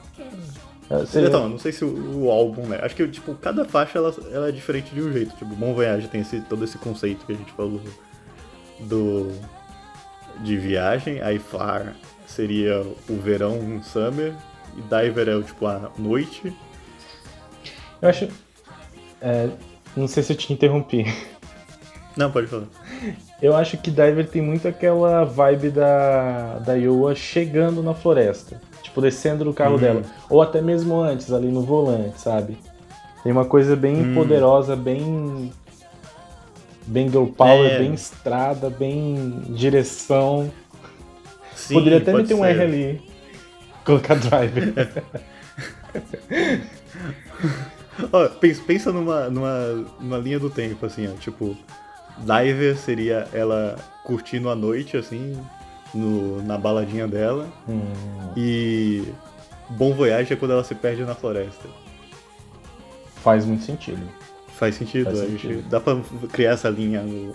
É, 0.90 1.06
seria... 1.06 1.28
Então, 1.28 1.48
não 1.48 1.58
sei 1.58 1.72
se 1.72 1.84
o, 1.84 2.24
o, 2.24 2.30
álbum, 2.30 2.66
né? 2.66 2.80
Acho 2.82 2.96
que, 2.96 3.06
tipo, 3.08 3.34
cada 3.34 3.64
faixa 3.64 3.98
ela, 3.98 4.14
ela, 4.32 4.48
é 4.48 4.52
diferente 4.52 4.94
de 4.94 5.00
um 5.00 5.12
jeito. 5.12 5.34
Tipo, 5.36 5.54
Bom 5.54 5.74
Voyage 5.74 6.08
tem 6.08 6.22
esse, 6.22 6.40
todo 6.40 6.64
esse 6.64 6.76
conceito 6.78 7.24
que 7.24 7.32
a 7.32 7.36
gente 7.36 7.52
falou 7.52 7.80
do 8.80 9.30
de 10.42 10.56
viagem. 10.56 11.20
Aí 11.22 11.38
Far 11.38 11.94
seria 12.26 12.80
o 13.08 13.16
verão, 13.16 13.58
um 13.58 13.82
summer. 13.82 14.34
E 14.76 14.80
Diver 14.80 15.28
é, 15.28 15.42
tipo, 15.42 15.66
a 15.66 15.90
noite. 15.98 16.52
Eu 18.00 18.08
acho... 18.08 18.28
É, 19.20 19.48
não 19.96 20.08
sei 20.08 20.22
se 20.22 20.32
eu 20.32 20.36
te 20.36 20.52
interrompi. 20.52 21.04
Não, 22.16 22.30
pode 22.30 22.46
falar. 22.46 22.66
Eu 23.40 23.56
acho 23.56 23.78
que 23.78 23.90
Diver 23.90 24.28
tem 24.28 24.42
muito 24.42 24.68
aquela 24.68 25.24
vibe 25.24 25.70
da, 25.70 26.58
da 26.58 26.74
Yoa 26.74 27.14
chegando 27.14 27.82
na 27.82 27.94
floresta. 27.94 28.60
Tipo, 28.82 29.00
descendo 29.00 29.44
do 29.44 29.52
carro 29.52 29.74
uhum. 29.74 29.80
dela. 29.80 30.02
Ou 30.28 30.42
até 30.42 30.60
mesmo 30.60 31.00
antes, 31.00 31.32
ali 31.32 31.48
no 31.48 31.62
volante, 31.62 32.20
sabe? 32.20 32.58
Tem 33.22 33.32
uma 33.32 33.44
coisa 33.44 33.74
bem 33.74 33.96
uhum. 33.96 34.14
poderosa, 34.14 34.76
bem. 34.76 35.52
Bem 36.84 37.08
girl 37.08 37.26
power, 37.26 37.70
é. 37.70 37.78
bem 37.78 37.94
estrada, 37.94 38.68
bem 38.68 39.42
direção. 39.50 40.50
Sim, 41.54 41.74
Poderia 41.74 41.98
até 41.98 42.12
meter 42.12 42.34
um 42.34 42.44
R 42.44 42.60
ali. 42.60 43.11
Colocar 43.84 44.16
driver. 44.16 45.04
ó, 48.12 48.28
pensa 48.66 48.92
numa, 48.92 49.28
numa, 49.28 49.86
numa 50.00 50.18
linha 50.18 50.38
do 50.38 50.50
tempo, 50.50 50.86
assim, 50.86 51.08
ó. 51.08 51.16
Tipo, 51.16 51.56
Diver 52.18 52.76
seria 52.76 53.28
ela 53.32 53.76
curtindo 54.04 54.48
a 54.48 54.54
noite, 54.54 54.96
assim, 54.96 55.36
no, 55.94 56.42
na 56.42 56.56
baladinha 56.56 57.08
dela. 57.08 57.48
Hum. 57.68 57.82
E 58.36 59.04
Bom 59.70 59.94
Voyage 59.94 60.32
é 60.32 60.36
quando 60.36 60.52
ela 60.52 60.64
se 60.64 60.74
perde 60.74 61.04
na 61.04 61.14
floresta. 61.14 61.68
Faz 63.16 63.44
muito 63.44 63.64
sentido. 63.64 64.02
Faz 64.48 64.74
sentido, 64.74 65.06
Faz 65.06 65.18
sentido. 65.18 65.68
dá 65.68 65.80
pra 65.80 65.96
criar 66.32 66.52
essa 66.52 66.68
linha 66.68 67.02
no, 67.02 67.32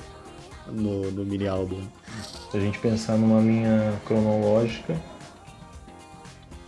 no, 0.68 1.12
no 1.12 1.26
mini 1.26 1.48
álbum. 1.48 1.82
Se 2.52 2.58
a 2.58 2.60
gente 2.60 2.80
pensar 2.80 3.18
numa 3.18 3.42
linha 3.42 3.94
cronológica, 4.06 4.96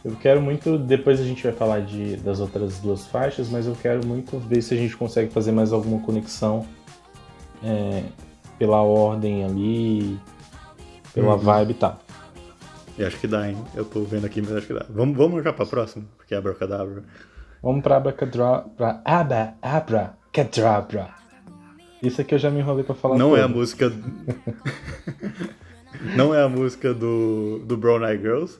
eu 0.04 0.16
quero 0.16 0.42
muito, 0.42 0.78
depois 0.78 1.20
a 1.20 1.24
gente 1.24 1.44
vai 1.44 1.52
falar 1.52 1.82
de, 1.82 2.16
das 2.18 2.40
outras 2.40 2.80
duas 2.80 3.06
faixas, 3.06 3.50
mas 3.50 3.68
eu 3.68 3.76
quero 3.76 4.06
muito 4.06 4.38
ver 4.40 4.62
se 4.62 4.74
a 4.74 4.78
gente 4.78 4.96
consegue 4.96 5.32
fazer 5.32 5.52
mais 5.52 5.74
alguma 5.74 6.00
conexão 6.02 6.66
é, 7.64 8.04
pela 8.58 8.82
ordem 8.82 9.44
ali, 9.44 10.20
pela 11.14 11.34
uhum. 11.34 11.40
vibe 11.40 11.72
e 11.72 11.74
tá. 11.74 11.90
tal. 11.90 12.00
E 12.98 13.04
acho 13.04 13.18
que 13.18 13.28
dá, 13.28 13.50
hein? 13.50 13.58
Eu 13.76 13.86
tô 13.86 14.04
vendo 14.04 14.26
aqui, 14.26 14.42
mas 14.42 14.52
acho 14.56 14.68
que 14.68 14.74
dá. 14.74 14.86
Vamos, 14.90 15.18
vamos 15.18 15.44
já 15.44 15.54
pra 15.54 15.66
próxima, 15.66 16.06
porque 16.18 16.34
é 16.34 16.38
Abracadabra. 16.38 17.04
Vamos 17.62 17.82
pra 17.82 17.98
Abracadabra. 17.98 19.02
Abra, 19.06 19.56
Abra, 19.62 20.14
Cadabra. 20.32 21.10
Isso 22.02 22.22
aqui 22.22 22.36
eu 22.36 22.40
já 22.40 22.50
me 22.50 22.60
enrolei 22.60 22.84
pra 22.84 22.96
falar. 22.96 23.18
Não 23.18 23.36
é 23.36 23.42
a 23.42 23.48
música. 23.48 23.92
Não 26.15 26.34
é 26.34 26.43
a 26.43 26.49
música 26.49 26.93
do, 26.93 27.60
do 27.65 27.75
Brown 27.78 28.06
Eye 28.06 28.17
Girls. 28.17 28.60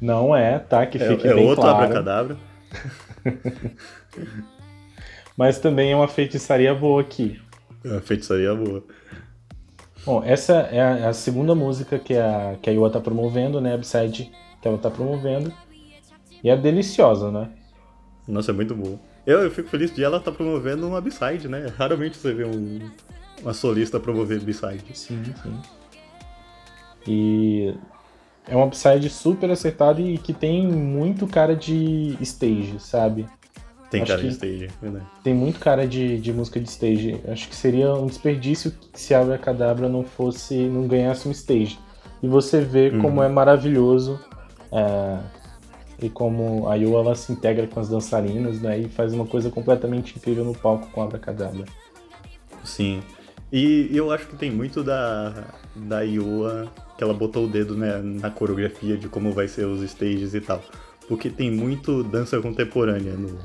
Não 0.00 0.34
é, 0.34 0.58
tá? 0.58 0.84
Que 0.86 0.98
fique 0.98 1.26
é, 1.26 1.30
é 1.30 1.34
bem 1.34 1.46
outro 1.46 1.62
claro. 1.62 1.84
Abracadabra. 1.84 2.36
Mas 5.36 5.58
também 5.58 5.92
é 5.92 5.96
uma 5.96 6.08
feitiçaria 6.08 6.74
boa 6.74 7.00
aqui. 7.00 7.40
É 7.84 7.88
uma 7.88 8.00
feitiçaria 8.00 8.54
boa. 8.54 8.82
Bom, 10.04 10.22
essa 10.24 10.52
é 10.54 10.80
a, 10.80 10.98
é 10.98 11.06
a, 11.06 11.12
segunda 11.12 11.54
música 11.54 11.98
que 11.98 12.14
a, 12.14 12.56
que 12.62 12.70
a 12.70 12.72
Iwa 12.72 12.90
tá 12.90 13.00
promovendo, 13.00 13.60
né? 13.60 13.72
A 13.72 13.76
Upside 13.76 14.30
que 14.60 14.68
ela 14.68 14.78
tá 14.78 14.90
promovendo. 14.90 15.52
E 16.42 16.50
é 16.50 16.56
deliciosa, 16.56 17.30
né? 17.30 17.50
Nossa, 18.26 18.50
é 18.50 18.54
muito 18.54 18.74
bom. 18.74 18.98
Eu, 19.26 19.40
eu 19.40 19.50
fico 19.50 19.68
feliz 19.68 19.92
de 19.92 20.02
ela 20.04 20.18
estar 20.18 20.30
tá 20.30 20.36
promovendo 20.36 20.86
uma 20.86 21.00
B-side, 21.00 21.48
né? 21.48 21.66
Raramente 21.76 22.16
você 22.16 22.32
vê 22.32 22.44
um, 22.44 22.88
uma 23.42 23.52
solista 23.52 23.98
promover 23.98 24.40
B-side. 24.40 24.84
Sim, 24.94 25.22
sim. 25.42 25.60
E 27.06 27.74
é 28.48 28.54
uma 28.54 28.66
upside 28.66 29.08
super 29.10 29.50
acertada 29.50 30.00
e 30.00 30.18
que 30.18 30.32
tem 30.32 30.66
muito 30.66 31.26
cara 31.26 31.54
de 31.54 32.16
stage, 32.20 32.76
sabe? 32.78 33.26
Tem 33.90 34.02
Acho 34.02 34.12
cara 34.12 34.22
de 34.22 34.28
stage, 34.28 34.70
verdade. 34.80 35.06
Tem 35.22 35.34
muito 35.34 35.60
cara 35.60 35.86
de, 35.86 36.18
de 36.18 36.32
música 36.32 36.60
de 36.60 36.68
stage. 36.68 37.20
Acho 37.28 37.48
que 37.48 37.54
seria 37.54 37.94
um 37.94 38.06
desperdício 38.06 38.72
se 38.94 39.14
a 39.14 39.20
Abracadabra 39.20 39.88
não 39.88 40.02
fosse. 40.02 40.54
não 40.54 40.86
ganhasse 40.86 41.28
um 41.28 41.30
stage. 41.30 41.78
E 42.22 42.28
você 42.28 42.60
vê 42.60 42.88
uhum. 42.88 43.02
como 43.02 43.22
é 43.22 43.28
maravilhoso 43.28 44.18
é, 44.72 45.18
e 46.02 46.08
como 46.08 46.68
a 46.68 46.74
Yu 46.74 46.96
ela 46.96 47.14
se 47.14 47.32
integra 47.32 47.66
com 47.66 47.78
as 47.78 47.88
dançarinas 47.88 48.60
né, 48.60 48.78
e 48.78 48.88
faz 48.88 49.12
uma 49.12 49.26
coisa 49.26 49.50
completamente 49.50 50.16
incrível 50.16 50.44
no 50.44 50.54
palco 50.54 50.88
com 50.88 51.02
a 51.02 51.04
Abracadabra. 51.04 51.64
Sim. 52.64 53.02
E 53.52 53.88
eu 53.92 54.10
acho 54.10 54.26
que 54.26 54.36
tem 54.36 54.50
muito 54.50 54.82
da, 54.82 55.44
da 55.74 56.00
Yua 56.00 56.68
que 56.96 57.04
ela 57.04 57.14
botou 57.14 57.44
o 57.44 57.48
dedo 57.48 57.76
né, 57.76 58.00
na 58.02 58.30
coreografia 58.30 58.96
de 58.96 59.08
como 59.08 59.32
vai 59.32 59.48
ser 59.48 59.66
os 59.66 59.82
stages 59.82 60.34
e 60.34 60.40
tal. 60.40 60.62
Porque 61.08 61.30
tem 61.30 61.50
muito 61.50 62.02
dança 62.02 62.40
contemporânea 62.40 63.12
no, 63.12 63.38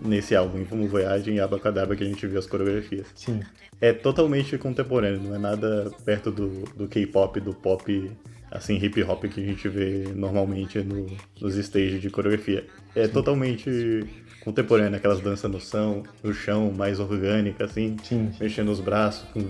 nesse 0.00 0.34
álbum, 0.34 0.64
Fumo 0.64 0.88
Voyage 0.88 1.30
e 1.30 1.40
Abacadabra, 1.40 1.96
que 1.96 2.04
a 2.04 2.06
gente 2.06 2.26
viu 2.26 2.38
as 2.38 2.46
coreografias. 2.46 3.06
Sim. 3.14 3.40
É 3.80 3.92
totalmente 3.92 4.56
contemporâneo, 4.58 5.22
não 5.22 5.34
é 5.34 5.38
nada 5.38 5.90
perto 6.04 6.30
do, 6.30 6.64
do 6.76 6.88
K-pop, 6.88 7.40
do 7.40 7.54
pop, 7.54 8.10
assim, 8.50 8.76
hip 8.76 9.02
hop 9.02 9.24
que 9.24 9.40
a 9.40 9.44
gente 9.44 9.68
vê 9.68 10.04
normalmente 10.14 10.78
no, 10.80 11.06
nos 11.40 11.56
stages 11.56 12.00
de 12.00 12.10
coreografia. 12.10 12.66
É 12.94 13.06
Sim. 13.06 13.12
totalmente 13.12 14.04
contemporâneo, 14.40 14.96
aquelas 14.96 15.20
danças 15.20 15.50
no 15.50 15.60
chão, 15.60 16.02
no 16.22 16.32
chão, 16.32 16.72
mais 16.72 16.98
orgânica, 16.98 17.64
assim, 17.64 17.96
sim, 18.02 18.30
mexendo 18.40 18.70
os 18.70 18.80
braços, 18.80 19.28
com, 19.32 19.42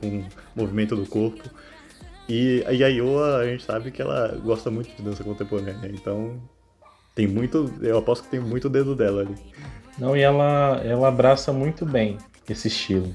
com 0.00 0.24
movimento 0.56 0.96
do 0.96 1.06
corpo. 1.06 1.48
E 2.28 2.62
a 2.66 2.70
Yayoa, 2.70 3.38
a 3.38 3.46
gente 3.46 3.64
sabe 3.64 3.90
que 3.90 4.02
ela 4.02 4.36
gosta 4.44 4.70
muito 4.70 4.94
de 4.94 5.02
dança 5.02 5.24
contemporânea, 5.24 5.90
então 5.92 6.38
tem 7.14 7.26
muito, 7.26 7.72
eu 7.80 7.98
aposto 7.98 8.24
que 8.24 8.30
tem 8.30 8.40
muito 8.40 8.68
dedo 8.68 8.94
dela 8.94 9.22
ali. 9.22 9.34
Não, 9.98 10.16
e 10.16 10.20
ela, 10.20 10.80
ela 10.84 11.08
abraça 11.08 11.52
muito 11.52 11.86
bem 11.86 12.18
esse 12.48 12.68
estilo. 12.68 13.14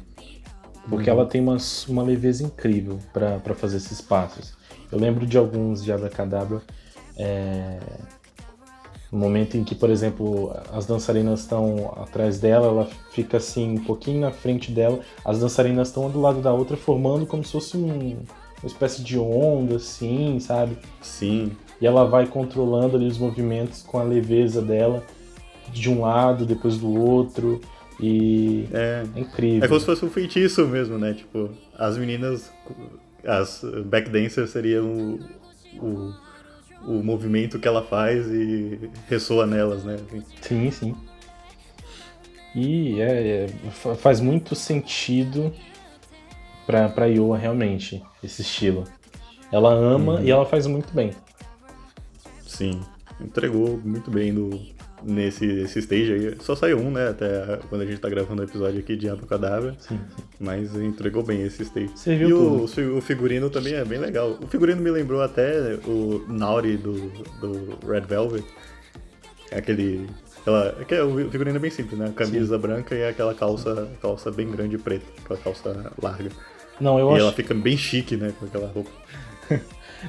Porque 0.89 1.09
uhum. 1.09 1.17
ela 1.17 1.25
tem 1.25 1.41
uma, 1.41 1.57
uma 1.87 2.03
leveza 2.03 2.43
incrível 2.43 2.99
para 3.13 3.53
fazer 3.55 3.77
esses 3.77 4.01
passos. 4.01 4.57
Eu 4.91 4.99
lembro 4.99 5.25
de 5.25 5.37
alguns 5.37 5.83
de 5.83 5.91
Abracadabra. 5.91 6.61
É, 7.15 7.79
no 9.13 9.19
momento 9.19 9.55
em 9.55 9.63
que, 9.63 9.75
por 9.75 9.91
exemplo, 9.91 10.51
as 10.71 10.87
dançarinas 10.87 11.41
estão 11.41 11.93
atrás 12.01 12.39
dela, 12.39 12.65
ela 12.65 12.89
fica 13.11 13.37
assim 13.37 13.77
um 13.77 13.83
pouquinho 13.83 14.21
na 14.21 14.31
frente 14.31 14.71
dela, 14.71 14.99
as 15.23 15.39
dançarinas 15.39 15.89
estão 15.89 16.09
do 16.09 16.19
lado 16.19 16.41
da 16.41 16.51
outra, 16.51 16.75
formando 16.75 17.25
como 17.27 17.43
se 17.43 17.51
fosse 17.51 17.77
um, 17.77 18.17
uma 18.63 18.67
espécie 18.67 19.03
de 19.03 19.19
onda, 19.19 19.75
assim, 19.75 20.39
sabe? 20.39 20.77
Sim 21.01 21.51
e 21.83 21.85
ela 21.85 22.05
vai 22.05 22.25
controlando 22.25 22.95
ali 22.95 23.07
os 23.07 23.17
movimentos 23.17 23.81
com 23.81 23.99
a 23.99 24.03
leveza 24.03 24.61
dela 24.61 25.03
de 25.69 25.89
um 25.89 25.99
lado, 25.99 26.45
depois 26.45 26.77
do 26.77 26.89
outro. 26.89 27.59
E 27.99 28.69
é, 28.71 29.03
é 29.13 29.19
incrível. 29.19 29.65
É 29.65 29.67
como 29.67 29.81
se 29.81 29.85
fosse 29.85 30.05
um 30.05 30.09
feitiço 30.09 30.65
mesmo, 30.65 30.97
né? 30.97 31.13
Tipo, 31.13 31.49
as 31.77 31.97
meninas, 31.97 32.53
as 33.27 33.65
backdancers 33.85 34.51
seriam 34.51 35.19
o, 35.81 35.85
o, 35.85 36.13
o 36.87 37.03
movimento 37.03 37.59
que 37.59 37.67
ela 37.67 37.83
faz 37.83 38.27
e 38.27 38.89
ressoa 39.09 39.45
nelas, 39.45 39.83
né? 39.83 39.97
Sim, 40.41 40.71
sim. 40.71 40.95
E 42.55 43.01
é, 43.01 43.45
é, 43.45 43.95
faz 43.95 44.21
muito 44.21 44.55
sentido 44.55 45.53
pra, 46.65 46.87
pra 46.87 47.07
Yoa 47.07 47.37
realmente, 47.37 48.01
esse 48.23 48.41
estilo. 48.41 48.83
Ela 49.51 49.73
ama 49.73 50.15
uhum. 50.15 50.23
e 50.23 50.31
ela 50.31 50.45
faz 50.45 50.65
muito 50.65 50.93
bem. 50.93 51.11
Sim, 52.45 52.81
entregou 53.19 53.79
muito 53.83 54.09
bem 54.09 54.31
no, 54.31 54.49
nesse 55.03 55.45
esse 55.45 55.79
stage 55.79 56.13
aí. 56.13 56.37
Só 56.39 56.55
saiu 56.55 56.79
um, 56.79 56.91
né? 56.91 57.09
Até 57.09 57.59
quando 57.69 57.81
a 57.81 57.85
gente 57.85 57.99
tá 57.99 58.09
gravando 58.09 58.41
o 58.41 58.45
episódio 58.45 58.79
aqui 58.79 58.95
de 58.95 59.09
Abracadabra. 59.09 59.75
Sim, 59.79 59.99
sim. 60.15 60.23
Mas 60.39 60.75
entregou 60.75 61.23
bem 61.23 61.41
esse 61.43 61.63
stage. 61.63 61.91
Você 61.95 62.15
viu 62.15 62.29
e 62.29 62.33
o, 62.33 62.97
o 62.97 63.01
figurino 63.01 63.49
também 63.49 63.73
é 63.73 63.85
bem 63.85 63.99
legal. 63.99 64.37
O 64.41 64.47
figurino 64.47 64.81
me 64.81 64.91
lembrou 64.91 65.21
até 65.21 65.75
o 65.85 66.25
Nauri 66.27 66.77
do, 66.77 66.93
do 67.39 67.87
Red 67.87 68.01
Velvet. 68.01 68.45
Aquele. 69.51 70.09
Aquela, 70.41 70.71
que 70.85 70.95
é, 70.95 71.03
o 71.03 71.29
figurino 71.29 71.57
é 71.57 71.59
bem 71.59 71.71
simples, 71.71 71.97
né? 71.97 72.11
Camisa 72.15 72.57
branca 72.57 72.93
e 72.95 73.07
aquela 73.07 73.33
calça, 73.33 73.89
calça 74.01 74.29
bem 74.31 74.49
grande 74.49 74.75
e 74.75 74.79
preta. 74.79 75.05
Aquela 75.23 75.39
calça 75.39 75.91
larga. 76.01 76.29
Não, 76.79 76.99
eu 76.99 77.09
e 77.11 77.13
acho. 77.15 77.21
ela 77.21 77.33
fica 77.33 77.53
bem 77.53 77.77
chique, 77.77 78.15
né? 78.17 78.33
Com 78.39 78.45
aquela 78.45 78.67
roupa. 78.67 78.89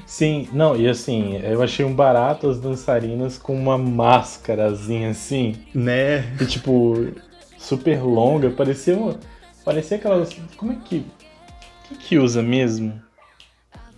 Sim, 0.06 0.48
não, 0.52 0.76
e 0.76 0.88
assim, 0.88 1.36
eu 1.38 1.62
achei 1.62 1.84
um 1.84 1.94
barato 1.94 2.48
as 2.50 2.58
dançarinas 2.58 3.38
com 3.38 3.54
uma 3.54 3.78
máscarazinha 3.78 5.10
assim, 5.10 5.54
Né? 5.72 6.22
que 6.36 6.46
tipo, 6.46 7.12
super 7.58 8.02
longa, 8.02 8.50
parecia 8.50 8.96
uma. 8.96 9.16
Parecia 9.64 9.96
aquelas. 9.96 10.34
Como 10.56 10.72
é 10.72 10.76
que. 10.84 10.96
O 10.96 11.88
que, 11.88 11.94
que 11.96 12.18
usa 12.18 12.42
mesmo? 12.42 13.00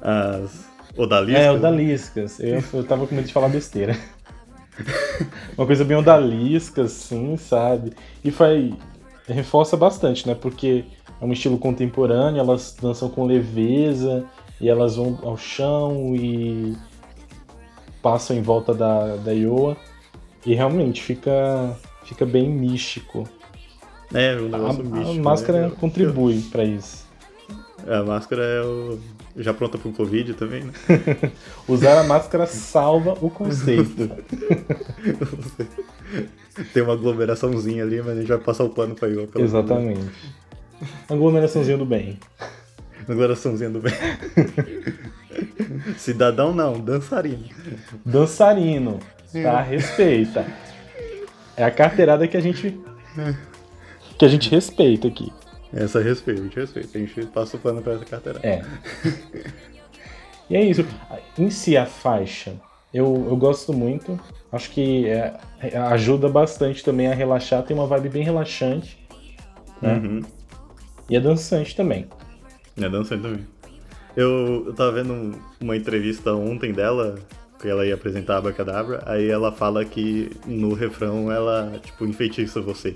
As 0.00 0.68
odaliscas. 0.96 1.42
É, 1.44 1.50
odaliscas. 1.50 2.40
Eu, 2.40 2.62
eu 2.74 2.84
tava 2.84 3.06
com 3.06 3.14
medo 3.14 3.26
de 3.26 3.32
falar 3.32 3.48
besteira. 3.48 3.96
Uma 5.56 5.66
coisa 5.66 5.84
bem 5.84 5.96
odalisca, 5.96 6.82
assim, 6.82 7.36
sabe? 7.36 7.92
E 8.22 8.30
faz. 8.30 8.74
reforça 9.26 9.76
bastante, 9.76 10.26
né? 10.26 10.34
Porque 10.34 10.84
é 11.20 11.24
um 11.24 11.32
estilo 11.32 11.58
contemporâneo, 11.58 12.40
elas 12.40 12.76
dançam 12.80 13.08
com 13.08 13.24
leveza 13.24 14.24
e 14.60 14.68
elas 14.68 14.96
vão 14.96 15.18
ao 15.22 15.36
chão 15.36 16.14
e 16.14 16.76
passam 18.02 18.36
em 18.36 18.42
volta 18.42 18.74
da, 18.74 19.16
da 19.16 19.32
Iowa. 19.32 19.76
E 20.44 20.54
realmente 20.54 21.02
fica, 21.02 21.76
fica 22.04 22.24
bem 22.24 22.48
místico. 22.48 23.28
É, 24.14 24.36
o 24.36 24.46
A, 24.46 24.48
negócio 24.48 24.80
a 24.80 24.84
místico, 24.84 25.24
máscara 25.24 25.68
né? 25.68 25.72
contribui 25.80 26.40
pra 26.52 26.64
isso. 26.64 27.04
A 27.86 28.02
máscara 28.02 28.42
é 28.42 28.62
o. 28.62 28.98
Já 29.36 29.52
pronta 29.52 29.76
pro 29.76 29.92
Covid 29.92 30.32
também, 30.34 30.64
né? 30.64 30.72
Usar 31.68 32.00
a 32.00 32.04
máscara 32.04 32.46
salva 32.46 33.16
o 33.20 33.28
conceito. 33.28 34.10
Tem 36.72 36.82
uma 36.82 36.94
aglomeraçãozinha 36.94 37.84
ali, 37.84 38.00
mas 38.00 38.16
a 38.16 38.20
gente 38.20 38.28
vai 38.28 38.38
passar 38.38 38.64
o 38.64 38.70
pano 38.70 38.94
pra 38.94 39.08
Iowa. 39.08 39.28
Exatamente. 39.36 40.00
Aglomeraçãozinha 41.08 41.78
do 41.78 41.86
bem. 41.86 42.18
Aglomeraçãozinha 43.02 43.70
do 43.70 43.80
bem. 43.80 43.92
Cidadão 45.96 46.54
não, 46.54 46.80
dançarino. 46.80 47.44
Dançarino, 48.04 48.98
tá? 49.42 49.60
Respeita. 49.60 50.46
É 51.56 51.64
a 51.64 51.70
carteirada 51.70 52.26
que 52.26 52.36
a 52.36 52.40
gente 52.40 52.78
que 54.18 54.24
a 54.24 54.28
gente 54.28 54.50
respeita 54.50 55.08
aqui. 55.08 55.32
Essa 55.72 56.00
respeito, 56.00 56.40
a 56.40 56.44
gente 56.44 56.58
respeita. 56.58 56.98
A 56.98 57.00
gente 57.00 57.26
passa 57.26 57.56
o 57.56 57.60
pano 57.60 57.82
pra 57.82 57.94
essa 57.94 58.04
carteira. 58.04 58.40
É. 58.42 58.62
E 60.48 60.56
é 60.56 60.64
isso. 60.64 60.86
Em 61.38 61.50
si 61.50 61.76
a 61.76 61.86
faixa, 61.86 62.54
eu, 62.92 63.26
eu 63.28 63.36
gosto 63.36 63.72
muito. 63.72 64.18
Acho 64.50 64.70
que 64.70 65.08
é, 65.08 65.34
é, 65.60 65.76
ajuda 65.76 66.28
bastante 66.28 66.84
também 66.84 67.08
a 67.08 67.14
relaxar. 67.14 67.62
Tem 67.62 67.76
uma 67.76 67.86
vibe 67.86 68.08
bem 68.08 68.22
relaxante 68.22 69.06
né? 69.80 69.94
Uhum. 69.94 70.20
E 71.08 71.16
é 71.16 71.20
dançante 71.20 71.74
também. 71.76 72.06
É 72.80 72.88
dançante 72.88 73.22
também. 73.22 73.46
Eu, 74.16 74.64
eu 74.66 74.72
tava 74.74 74.92
vendo 74.92 75.12
um- 75.12 75.32
uma 75.60 75.76
entrevista 75.76 76.32
ontem 76.34 76.72
dela, 76.72 77.16
que 77.60 77.68
ela 77.68 77.84
ia 77.86 77.94
apresentar 77.94 78.34
a 78.34 78.38
Abracadabra, 78.38 79.02
aí 79.06 79.28
ela 79.28 79.52
fala 79.52 79.84
que 79.84 80.30
no 80.46 80.72
refrão 80.74 81.30
ela, 81.30 81.78
tipo, 81.84 82.04
enfeitiça 82.06 82.60
você. 82.60 82.94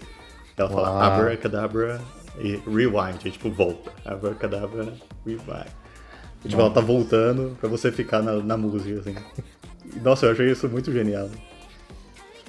Ela 0.57 0.69
fala 0.69 0.91
Uau. 0.91 1.01
Abracadabra 1.03 2.01
e 2.39 2.57
rewind, 2.67 3.25
é 3.27 3.31
tipo, 3.31 3.51
volta. 3.51 3.91
Abracadabra, 4.05 4.93
rewind. 5.27 5.67
E, 6.45 6.49
tipo, 6.49 6.61
ela 6.61 6.71
tá 6.71 6.81
voltando 6.81 7.57
pra 7.61 7.69
você 7.69 7.93
ficar 7.93 8.23
na, 8.23 8.35
na 8.37 8.57
música, 8.57 9.01
assim. 9.01 9.15
Nossa, 10.03 10.27
eu 10.27 10.33
achei 10.33 10.51
isso 10.51 10.69
muito 10.69 10.91
genial. 10.93 11.29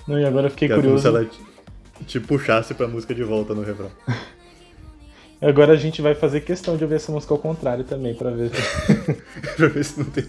Não, 0.07 0.17
e 0.19 0.25
agora 0.25 0.47
eu 0.47 0.51
fiquei 0.51 0.67
Que 0.67 0.73
é 0.73 0.77
como 0.77 0.97
se 0.97 1.03
curioso. 1.03 1.07
ela 1.07 1.25
te, 1.99 2.05
te 2.05 2.19
puxasse 2.19 2.73
pra 2.73 2.87
música 2.87 3.13
de 3.13 3.23
volta 3.23 3.53
no 3.53 3.63
refrão. 3.63 3.91
Agora 5.41 5.73
a 5.73 5.77
gente 5.77 6.01
vai 6.03 6.13
fazer 6.13 6.41
questão 6.41 6.77
de 6.77 6.83
ouvir 6.83 6.95
essa 6.97 7.11
música 7.11 7.33
ao 7.33 7.39
contrário 7.39 7.83
também, 7.83 8.13
pra 8.13 8.29
ver 8.29 8.51
pra 9.57 9.67
ver 9.67 9.83
se 9.83 9.97
não 9.99 10.05
tem 10.05 10.25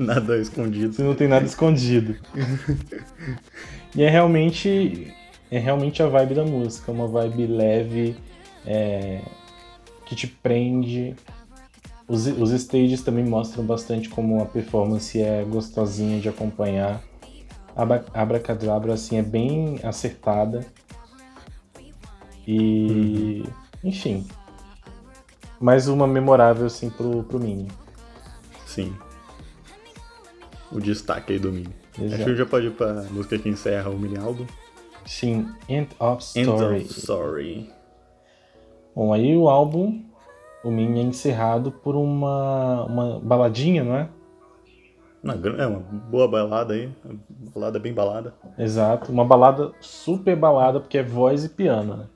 nada 0.00 0.38
escondido. 0.38 0.94
se 0.94 1.02
não 1.02 1.14
tem 1.14 1.28
nada 1.28 1.44
escondido. 1.44 2.16
E 3.94 4.02
é 4.02 4.08
realmente 4.08 5.12
é 5.50 5.58
realmente 5.58 6.02
a 6.02 6.06
vibe 6.06 6.34
da 6.34 6.44
música, 6.44 6.90
uma 6.90 7.06
vibe 7.06 7.46
leve, 7.46 8.16
é, 8.66 9.20
que 10.06 10.16
te 10.16 10.26
prende. 10.26 11.14
Os, 12.08 12.26
os 12.26 12.50
stages 12.50 13.02
também 13.02 13.24
mostram 13.24 13.64
bastante 13.64 14.08
como 14.08 14.42
a 14.42 14.46
performance 14.46 15.20
é 15.20 15.44
gostosinha 15.44 16.18
de 16.20 16.28
acompanhar. 16.28 17.02
Abra- 17.76 18.04
Abracadabra 18.14 18.94
assim 18.94 19.18
é 19.18 19.22
bem 19.22 19.78
acertada. 19.82 20.64
E 22.46 23.42
enfim, 23.82 24.26
mais 25.64 25.88
uma 25.88 26.06
memorável 26.06 26.66
assim 26.66 26.90
pro, 26.90 27.22
pro 27.22 27.40
Mini. 27.40 27.68
Sim. 28.66 28.94
O 30.70 30.78
destaque 30.78 31.32
aí 31.32 31.38
do 31.38 31.50
Mini. 31.50 31.74
Exato. 31.98 32.14
Acho 32.14 32.24
que 32.24 32.36
já 32.36 32.44
pode 32.44 32.66
ir 32.66 32.72
pra 32.72 32.92
música 33.10 33.38
que 33.38 33.48
encerra 33.48 33.88
o 33.88 33.98
mini 33.98 34.18
álbum. 34.18 34.44
Sim, 35.06 35.48
End 35.66 35.88
of 35.98 36.38
End 36.38 36.50
Story. 36.50 36.82
of 36.82 37.00
Sorry. 37.00 37.70
Bom, 38.94 39.14
aí 39.14 39.34
o 39.34 39.48
álbum, 39.48 40.02
o 40.62 40.70
Mini 40.70 41.00
é 41.00 41.02
encerrado 41.02 41.72
por 41.72 41.96
uma, 41.96 42.84
uma 42.84 43.20
baladinha, 43.20 43.82
não 43.82 43.96
é? 43.96 44.08
É 45.58 45.66
uma 45.66 45.78
boa 45.78 46.28
balada 46.28 46.74
aí. 46.74 46.90
Uma 47.02 47.50
balada 47.54 47.78
bem 47.78 47.94
balada. 47.94 48.34
Exato, 48.58 49.10
uma 49.10 49.24
balada 49.24 49.72
super 49.80 50.36
balada, 50.36 50.78
porque 50.78 50.98
é 50.98 51.02
voz 51.02 51.42
e 51.44 51.48
piano, 51.48 51.96
né? 51.96 52.06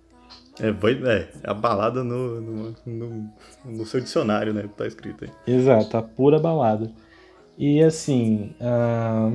É, 0.61 0.71
vai- 0.73 1.01
é 1.05 1.29
a 1.45 1.55
balada 1.55 2.03
no, 2.03 2.41
no, 2.41 2.75
no, 2.85 3.31
no 3.65 3.87
seu 3.87 4.01
dicionário, 4.01 4.53
né? 4.53 4.63
que 4.63 4.69
Tá 4.69 4.87
escrito 4.87 5.25
aí. 5.25 5.31
Exato, 5.47 5.97
a 5.97 6.03
pura 6.03 6.39
balada. 6.39 6.91
E 7.57 7.83
assim, 7.83 8.55
ah, 8.61 9.33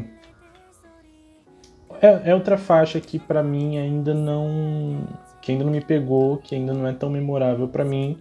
é, 2.01 2.31
é 2.31 2.35
outra 2.35 2.57
faixa 2.57 2.99
que 2.99 3.17
pra 3.19 3.41
mim 3.41 3.77
ainda 3.77 4.13
não, 4.13 5.07
que 5.41 5.51
ainda 5.51 5.63
não 5.63 5.71
me 5.71 5.81
pegou, 5.81 6.37
que 6.37 6.55
ainda 6.55 6.73
não 6.73 6.87
é 6.87 6.93
tão 6.93 7.09
memorável 7.09 7.67
pra 7.67 7.85
mim. 7.85 8.17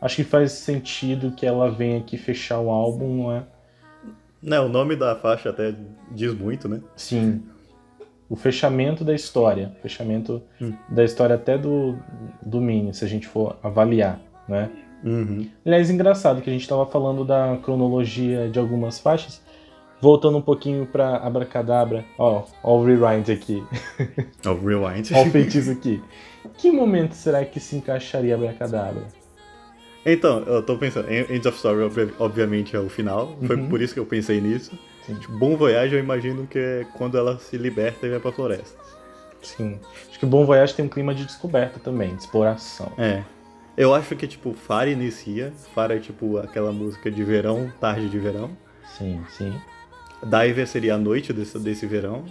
Acho 0.00 0.16
que 0.16 0.24
faz 0.24 0.52
sentido 0.52 1.32
que 1.32 1.46
ela 1.46 1.70
venha 1.70 1.98
aqui 1.98 2.18
fechar 2.18 2.60
o 2.60 2.70
álbum, 2.70 3.22
não 3.22 3.32
é? 3.32 3.44
Né, 4.42 4.60
o 4.60 4.68
nome 4.68 4.94
da 4.94 5.16
faixa 5.16 5.48
até 5.48 5.74
diz 6.10 6.34
muito, 6.34 6.68
né? 6.68 6.82
Sim. 6.96 7.42
O 8.28 8.36
fechamento 8.36 9.04
da 9.04 9.14
história. 9.14 9.76
Fechamento 9.82 10.42
Hum. 10.60 10.72
da 10.88 11.04
história 11.04 11.34
até 11.36 11.56
do, 11.58 11.96
do 12.42 12.60
Mini, 12.60 12.94
se 12.94 13.04
a 13.04 13.08
gente 13.08 13.26
for 13.26 13.56
avaliar, 13.62 14.20
né? 14.48 14.70
Uhum. 15.04 15.46
Aliás, 15.66 15.90
engraçado 15.90 16.40
que 16.40 16.48
a 16.48 16.52
gente 16.52 16.62
estava 16.62 16.86
falando 16.86 17.24
da 17.24 17.58
cronologia 17.62 18.48
de 18.48 18.58
algumas 18.58 18.98
faixas. 18.98 19.42
Voltando 20.00 20.36
um 20.38 20.42
pouquinho 20.42 20.86
pra 20.86 21.16
Abracadabra. 21.18 22.04
Ó, 22.18 22.42
ó 22.62 22.76
o 22.78 22.84
rewind 22.84 23.30
aqui. 23.30 23.62
É 24.44 24.48
o 24.48 24.58
Rewind. 24.58 25.10
Ó 25.14 25.22
o 25.22 25.30
feitiço 25.30 25.70
aqui. 25.70 26.02
Que 26.58 26.70
momento 26.70 27.12
será 27.14 27.44
que 27.44 27.58
se 27.60 27.76
encaixaria 27.76 28.34
Abracadabra? 28.34 29.02
Então, 30.04 30.40
eu 30.40 30.62
tô 30.62 30.76
pensando, 30.76 31.10
End 31.10 31.46
of 31.48 31.56
Story 31.56 31.82
obvi- 31.82 32.12
obviamente 32.18 32.76
é 32.76 32.78
o 32.78 32.90
final, 32.90 33.38
foi 33.46 33.56
Uhum. 33.56 33.68
por 33.70 33.80
isso 33.80 33.94
que 33.94 34.00
eu 34.00 34.04
pensei 34.04 34.38
nisso. 34.40 34.72
Tipo, 35.06 35.32
Bom 35.34 35.56
Voyage 35.56 35.94
eu 35.94 36.00
imagino 36.00 36.46
que 36.46 36.58
é 36.58 36.86
quando 36.96 37.18
ela 37.18 37.38
se 37.38 37.56
liberta 37.58 38.06
e 38.06 38.10
vai 38.10 38.20
pra 38.20 38.32
floresta. 38.32 38.78
Sim. 39.42 39.78
Acho 40.08 40.18
que 40.18 40.24
Bom 40.26 40.46
Voyage 40.46 40.74
tem 40.74 40.84
um 40.84 40.88
clima 40.88 41.14
de 41.14 41.24
descoberta 41.24 41.78
também, 41.78 42.14
de 42.14 42.22
exploração. 42.22 42.92
É. 42.96 43.22
Eu 43.76 43.92
acho 43.92 44.14
que, 44.16 44.26
tipo, 44.26 44.54
Fara 44.54 44.88
inicia, 44.88 45.52
Fara 45.74 45.96
é 45.96 45.98
tipo 45.98 46.38
aquela 46.38 46.72
música 46.72 47.10
de 47.10 47.22
verão, 47.24 47.72
tarde 47.80 48.08
de 48.08 48.18
verão. 48.18 48.56
Sim, 48.96 49.22
sim. 49.28 49.60
Diver 50.22 50.66
seria 50.66 50.94
a 50.94 50.98
noite 50.98 51.32
desse, 51.32 51.58
desse 51.58 51.86
verão. 51.86 52.24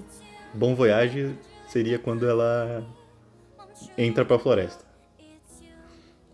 Bom 0.54 0.74
Voyage 0.74 1.36
seria 1.68 2.00
quando 2.00 2.28
ela 2.28 2.84
entra 3.98 4.24
pra 4.24 4.40
floresta. 4.40 4.84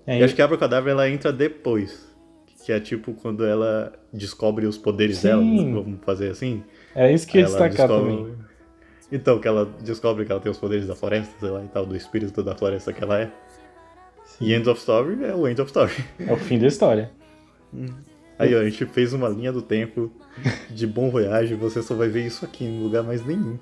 É, 0.06 0.20
E 0.20 0.24
acho 0.24 0.36
que 0.36 0.42
a 0.42 0.46
Abracadabra 0.46 0.92
ela 0.92 1.10
entra 1.10 1.34
depois. 1.34 2.09
Que 2.70 2.74
é 2.74 2.80
tipo 2.80 3.14
quando 3.14 3.44
ela 3.44 3.92
descobre 4.14 4.68
os 4.68 4.78
poderes 4.78 5.18
Sim. 5.18 5.28
dela, 5.28 5.42
vamos 5.42 6.00
fazer 6.06 6.30
assim. 6.30 6.64
é 6.94 7.12
isso 7.12 7.26
que 7.26 7.40
ia 7.40 7.46
destacar 7.46 7.88
descobre- 7.88 8.16
também. 8.16 8.36
Então, 9.12 9.40
que 9.40 9.48
ela 9.48 9.68
descobre 9.82 10.24
que 10.24 10.32
ela 10.32 10.40
tem 10.40 10.52
os 10.52 10.60
poderes 10.60 10.86
da 10.86 10.94
floresta, 10.96 11.34
sei 11.40 11.50
lá, 11.50 11.64
e 11.64 11.68
tal, 11.68 11.84
do 11.84 11.96
espírito 11.96 12.44
da 12.44 12.54
floresta 12.56 12.94
que 12.94 13.04
ela 13.04 13.22
é. 13.22 13.32
E 14.40 14.54
End 14.54 14.70
of 14.70 14.80
Story 14.80 15.18
é 15.26 15.34
o 15.34 15.48
End 15.48 15.60
of 15.60 15.68
Story. 15.70 15.92
É 16.28 16.32
o 16.32 16.38
fim 16.38 16.60
da 16.60 16.68
história. 16.68 17.10
Aí, 18.38 18.54
ó, 18.54 18.60
a 18.60 18.70
gente 18.70 18.86
fez 18.86 19.14
uma 19.14 19.28
linha 19.30 19.52
do 19.52 19.64
tempo 19.64 20.12
de 20.70 20.86
Bom 20.86 21.10
Voyage, 21.10 21.56
você 21.56 21.82
só 21.82 21.96
vai 21.96 22.08
ver 22.08 22.24
isso 22.28 22.46
aqui, 22.46 22.66
em 22.66 22.84
lugar 22.84 23.02
mais 23.02 23.26
nenhum. 23.26 23.58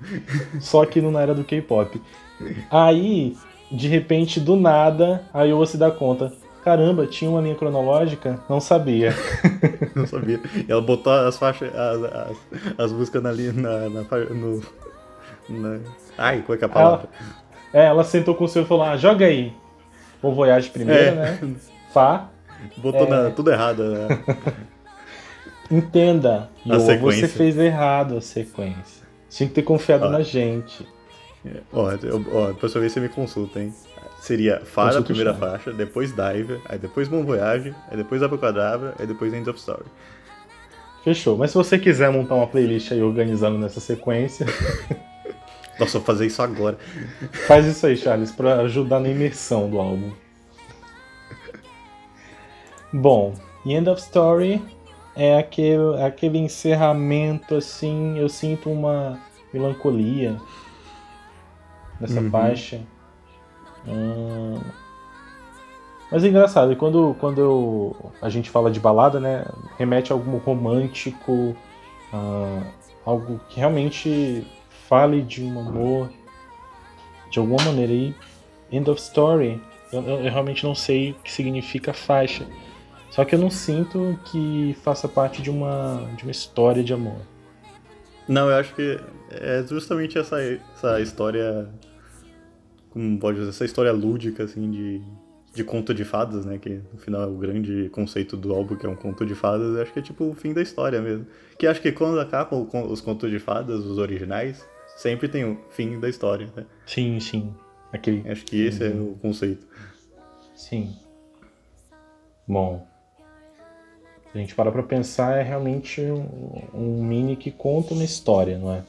Só 0.60 0.84
que 0.84 1.00
não 1.00 1.18
era 1.18 1.34
do 1.34 1.44
K-pop. 1.44 1.98
Aí, 2.70 3.34
de 3.72 3.88
repente, 3.88 4.38
do 4.38 4.54
nada, 4.54 5.24
a 5.32 5.44
Iowa 5.44 5.64
se 5.64 5.78
dá 5.78 5.90
conta. 5.90 6.30
Caramba, 6.64 7.06
tinha 7.06 7.30
uma 7.30 7.40
linha 7.40 7.54
cronológica? 7.54 8.38
Não 8.48 8.60
sabia. 8.60 9.14
Não 9.94 10.06
sabia. 10.06 10.40
E 10.54 10.70
ela 10.70 10.82
botou 10.82 11.12
as 11.12 11.38
faixas, 11.38 11.72
as, 11.74 12.02
as, 12.04 12.36
as 12.78 12.92
músicas 12.92 13.22
na, 13.22 13.32
li- 13.32 13.52
na, 13.52 13.88
na, 13.88 14.02
no, 14.34 14.62
na... 15.48 15.78
Ai, 16.18 16.42
qual 16.44 16.54
é 16.54 16.58
que 16.58 16.64
é 16.64 16.66
a 16.66 16.70
palavra? 16.70 17.08
É, 17.72 17.84
ela 17.86 18.04
sentou 18.04 18.34
com 18.34 18.44
o 18.44 18.48
senhor 18.48 18.64
e 18.64 18.68
falou: 18.68 18.82
ah, 18.84 18.96
joga 18.96 19.26
aí. 19.26 19.52
Bom 20.22 20.34
Voyage 20.34 20.68
primeiro, 20.70 21.00
É. 21.02 21.12
né? 21.14 21.54
Fá. 21.92 22.28
Botou 22.76 23.06
É. 23.06 23.10
na- 23.10 23.30
tudo 23.30 23.50
errado. 23.50 23.82
né? 23.84 24.08
Entenda, 25.70 26.48
Iowa, 26.64 26.96
você 26.98 27.28
fez 27.28 27.56
errado 27.58 28.16
a 28.16 28.20
sequência. 28.20 29.06
Tinha 29.28 29.48
que 29.48 29.54
ter 29.54 29.62
confiado 29.62 30.08
na 30.08 30.22
gente. 30.22 30.86
ó, 31.72 31.90
eu- 31.92 32.24
ó, 32.32 32.46
depois 32.48 32.74
eu 32.74 32.80
ver 32.80 32.88
se 32.88 32.94
você 32.94 33.00
me 33.00 33.08
consulta, 33.10 33.60
hein? 33.60 33.72
Seria 34.20 34.60
Fara, 34.64 34.98
a 34.98 35.02
primeira 35.02 35.32
faixa, 35.32 35.72
depois 35.72 36.10
Diver, 36.10 36.60
aí 36.66 36.78
depois 36.78 37.08
Bom 37.08 37.24
Voyage, 37.24 37.74
aí 37.88 37.96
depois 37.96 38.22
Abracadabra, 38.22 38.94
aí 38.98 39.06
depois 39.06 39.32
End 39.32 39.48
of 39.48 39.58
Story. 39.58 39.84
Fechou. 41.04 41.36
Mas 41.38 41.52
se 41.52 41.56
você 41.56 41.78
quiser 41.78 42.10
montar 42.10 42.34
uma 42.34 42.46
playlist 42.46 42.90
aí 42.92 43.02
organizando 43.02 43.56
nessa 43.58 43.80
sequência, 43.80 44.46
Nossa, 45.78 45.98
vou 45.98 46.04
fazer 46.06 46.26
isso 46.26 46.42
agora. 46.42 46.76
faz 47.46 47.64
isso 47.64 47.86
aí, 47.86 47.96
Charles, 47.96 48.32
pra 48.32 48.60
ajudar 48.62 48.98
na 48.98 49.08
imersão 49.08 49.70
do 49.70 49.78
álbum. 49.78 50.10
Bom, 52.92 53.34
End 53.64 53.88
of 53.88 54.00
Story 54.00 54.60
é 55.14 55.38
aquele, 55.38 56.02
aquele 56.02 56.38
encerramento 56.38 57.54
assim, 57.54 58.18
eu 58.18 58.28
sinto 58.28 58.70
uma 58.70 59.18
melancolia 59.52 60.36
nessa 62.00 62.20
Uhum. 62.20 62.30
faixa. 62.30 62.80
Hum, 63.88 64.60
Mas 66.10 66.24
é 66.24 66.28
engraçado, 66.28 66.74
quando, 66.76 67.14
quando 67.20 67.38
eu- 67.40 68.12
a 68.22 68.30
gente 68.30 68.48
fala 68.48 68.70
de 68.70 68.80
balada, 68.80 69.20
né, 69.20 69.44
remete 69.76 70.10
a 70.10 70.16
algo 70.16 70.38
romântico, 70.38 71.54
a 72.12 72.62
algo 73.04 73.38
que 73.50 73.58
realmente 73.60 74.46
fale 74.88 75.20
de 75.20 75.44
um 75.44 75.60
amor 75.60 76.08
de 77.30 77.38
alguma 77.38 77.62
maneira. 77.62 77.92
E 77.92 78.14
End 78.72 78.88
of 78.90 78.98
Story, 79.00 79.60
eu, 79.92 80.02
eu- 80.02 80.24
eu 80.24 80.30
realmente 80.32 80.64
não 80.64 80.74
sei 80.74 81.10
o 81.10 81.14
que 81.16 81.30
significa 81.30 81.92
faixa. 81.92 82.46
Só 83.10 83.22
que 83.24 83.34
eu 83.34 83.38
não 83.38 83.50
sinto 83.50 84.18
que 84.26 84.74
faça 84.82 85.06
parte 85.08 85.42
de 85.42 85.50
uma, 85.50 86.08
de 86.16 86.22
uma 86.24 86.30
história 86.30 86.82
de 86.82 86.92
amor. 86.94 87.20
Não, 88.26 88.48
eu 88.50 88.56
acho 88.56 88.74
que 88.74 88.98
é 89.30 89.62
justamente 89.68 90.18
essa, 90.18 90.36
essa 90.74 91.00
história. 91.00 91.68
Como 92.98 93.16
pode 93.16 93.38
dizer? 93.38 93.50
Essa 93.50 93.64
história 93.64 93.92
lúdica, 93.92 94.42
assim, 94.42 94.68
de, 94.68 95.00
de 95.54 95.62
conto 95.62 95.94
de 95.94 96.04
fadas, 96.04 96.44
né? 96.44 96.58
Que 96.58 96.80
no 96.92 96.98
final 96.98 97.22
é 97.22 97.26
o 97.28 97.36
grande 97.36 97.88
conceito 97.90 98.36
do 98.36 98.52
álbum, 98.52 98.74
que 98.74 98.84
é 98.84 98.88
um 98.88 98.96
conto 98.96 99.24
de 99.24 99.36
fadas. 99.36 99.76
Acho 99.76 99.92
que 99.92 100.00
é 100.00 100.02
tipo 100.02 100.24
o 100.24 100.34
fim 100.34 100.52
da 100.52 100.60
história 100.60 101.00
mesmo. 101.00 101.24
Que 101.56 101.68
acho 101.68 101.80
que 101.80 101.92
quando 101.92 102.18
acabam 102.18 102.68
os 102.90 103.00
contos 103.00 103.30
de 103.30 103.38
fadas, 103.38 103.84
os 103.84 103.98
originais, 103.98 104.68
sempre 104.96 105.28
tem 105.28 105.44
o 105.44 105.56
fim 105.70 106.00
da 106.00 106.08
história, 106.08 106.48
né? 106.56 106.66
Sim, 106.86 107.20
sim. 107.20 107.54
Aquele. 107.92 108.28
Acho 108.28 108.44
que 108.44 108.66
esse 108.66 108.84
é 108.84 108.88
o 108.88 109.16
conceito. 109.22 109.64
Sim. 110.56 110.96
Bom. 112.48 112.84
Se 114.32 114.38
a 114.38 114.40
gente 114.40 114.56
parar 114.56 114.72
pra 114.72 114.82
pensar, 114.82 115.38
é 115.38 115.42
realmente 115.44 116.00
um, 116.00 116.66
um 116.74 117.04
mini 117.04 117.36
que 117.36 117.52
conta 117.52 117.94
uma 117.94 118.02
história, 118.02 118.58
não 118.58 118.72
é? 118.72 118.82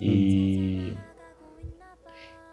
E. 0.00 0.94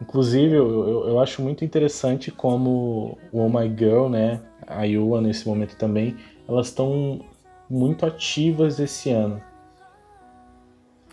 Inclusive, 0.02 0.54
eu, 0.54 0.88
eu, 0.88 1.08
eu 1.10 1.20
acho 1.20 1.42
muito 1.42 1.64
interessante 1.64 2.32
como 2.32 3.18
o 3.32 3.40
Oh 3.40 3.50
My 3.50 3.68
Girl, 3.68 4.10
né? 4.10 4.42
A 4.68 4.84
Yua 4.84 5.22
nesse 5.22 5.48
momento 5.48 5.78
também, 5.78 6.18
elas 6.48 6.68
estão 6.68 7.22
muito 7.70 8.06
ativas 8.06 8.80
esse 8.80 9.10
ano. 9.10 9.42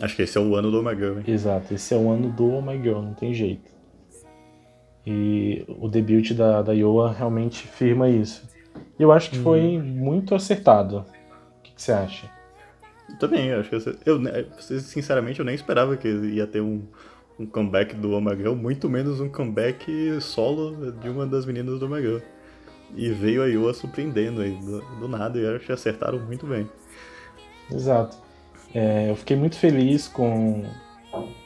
Acho 0.00 0.16
que 0.16 0.22
esse 0.22 0.36
é 0.36 0.40
o 0.40 0.56
ano 0.56 0.70
do 0.70 0.80
Omega, 0.80 1.14
hein? 1.18 1.24
Exato, 1.26 1.72
esse 1.74 1.94
é 1.94 1.96
o 1.96 2.10
ano 2.10 2.30
do 2.30 2.50
Oh 2.50 2.62
My 2.62 2.76
Girl, 2.80 3.00
não 3.00 3.14
tem 3.14 3.32
jeito. 3.32 3.70
E 5.06 5.64
o 5.68 5.88
debut 5.88 6.32
da, 6.32 6.62
da 6.62 6.72
Yoa 6.72 7.12
realmente 7.12 7.66
firma 7.66 8.08
isso. 8.08 8.48
E 8.98 9.02
eu 9.02 9.12
acho 9.12 9.30
que 9.30 9.38
foi 9.38 9.78
muito 9.78 10.34
acertado. 10.34 11.04
O 11.58 11.62
que, 11.62 11.72
que 11.72 11.82
você 11.82 11.92
acha? 11.92 12.30
Também, 13.18 13.48
eu 13.48 13.60
acho 13.60 13.70
que 13.70 13.98
eu, 14.06 14.18
né, 14.18 14.44
sinceramente 14.58 15.38
eu 15.38 15.44
nem 15.44 15.54
esperava 15.54 15.96
que 15.96 16.08
ia 16.08 16.46
ter 16.46 16.60
um, 16.60 16.82
um 17.38 17.46
comeback 17.46 17.94
do 17.94 18.12
Omega, 18.12 18.54
muito 18.54 18.88
menos 18.88 19.20
um 19.20 19.28
comeback 19.28 20.20
solo 20.20 20.92
de 20.92 21.08
uma 21.08 21.26
das 21.26 21.44
meninas 21.46 21.78
do 21.78 21.86
Omega. 21.86 22.22
E 22.94 23.10
veio 23.10 23.42
a 23.42 23.46
Yua 23.46 23.72
surpreendendo 23.72 24.42
aí 24.42 24.52
do, 24.56 24.80
do 25.00 25.08
nada 25.08 25.38
e 25.38 25.46
acho 25.46 25.64
que 25.66 25.72
acertaram 25.72 26.18
muito 26.20 26.46
bem. 26.46 26.68
Exato. 27.70 28.18
É, 28.74 29.10
eu 29.10 29.16
fiquei 29.16 29.36
muito 29.36 29.56
feliz 29.56 30.08
com, 30.08 30.64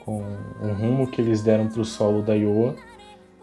com 0.00 0.18
o 0.60 0.72
rumo 0.72 1.10
que 1.10 1.20
eles 1.20 1.42
deram 1.42 1.68
pro 1.68 1.84
solo 1.84 2.22
da 2.22 2.34
Yoa. 2.34 2.76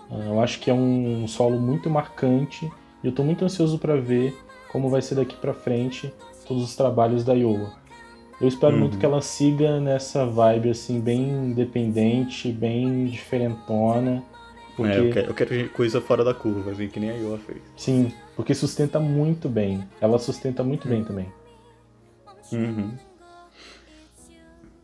Ah, 0.10 0.26
Eu 0.26 0.42
acho 0.42 0.60
que 0.60 0.70
é 0.70 0.74
um 0.74 1.28
solo 1.28 1.60
muito 1.60 1.90
marcante 1.90 2.72
e 3.04 3.08
eu 3.08 3.14
tô 3.14 3.24
muito 3.24 3.44
ansioso 3.46 3.80
para 3.80 3.96
ver 3.96 4.38
como 4.70 4.90
vai 4.90 5.02
ser 5.02 5.16
daqui 5.16 5.36
para 5.38 5.54
frente 5.54 6.14
todos 6.46 6.64
os 6.64 6.76
trabalhos 6.76 7.24
da 7.24 7.34
Yoa. 7.34 7.74
Eu 8.44 8.50
espero 8.50 8.74
Uhum. 8.74 8.80
muito 8.82 8.98
que 8.98 9.06
ela 9.06 9.22
siga 9.22 9.80
nessa 9.80 10.26
vibe 10.26 10.70
assim 10.70 11.00
bem 11.00 11.22
independente, 11.30 12.52
bem 12.52 13.06
diferentona, 13.06 14.22
porque 14.76 14.92
É, 14.92 15.00
eu, 15.00 15.10
quero, 15.12 15.28
eu 15.28 15.34
quero 15.34 15.70
coisa 15.70 16.02
fora 16.02 16.26
da 16.26 16.34
curva, 16.34 16.72
assim, 16.72 16.90
que 16.90 17.00
nem 17.00 17.10
a 17.12 17.14
Yua 17.14 17.38
fez. 17.38 17.60
sim, 17.78 18.12
porque 18.36 18.54
sustenta 18.54 19.00
muito 19.00 19.48
bem. 19.48 19.88
Ela 20.02 20.20
sustenta 20.20 20.62
muito 20.62 20.90
bem 20.90 21.06
também. 21.06 21.28
Uhum. 22.52 22.92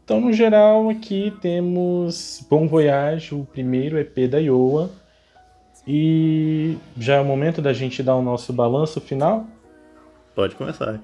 Então, 0.05 0.21
no 0.21 0.31
geral, 0.31 0.89
aqui 0.89 1.33
temos 1.41 2.45
Bom 2.49 2.65
Voyage, 2.65 3.35
o 3.35 3.43
primeiro 3.45 3.97
EP 3.99 4.27
da 4.29 4.39
Iowa. 4.39 4.89
E 5.85 6.77
já 6.97 7.15
é 7.15 7.19
o 7.19 7.25
momento 7.25 7.61
da 7.61 7.73
gente 7.73 8.01
dar 8.01 8.15
o 8.15 8.21
nosso 8.21 8.53
balanço 8.53 9.01
final. 9.01 9.45
Pode 10.33 10.55
começar. 10.55 10.99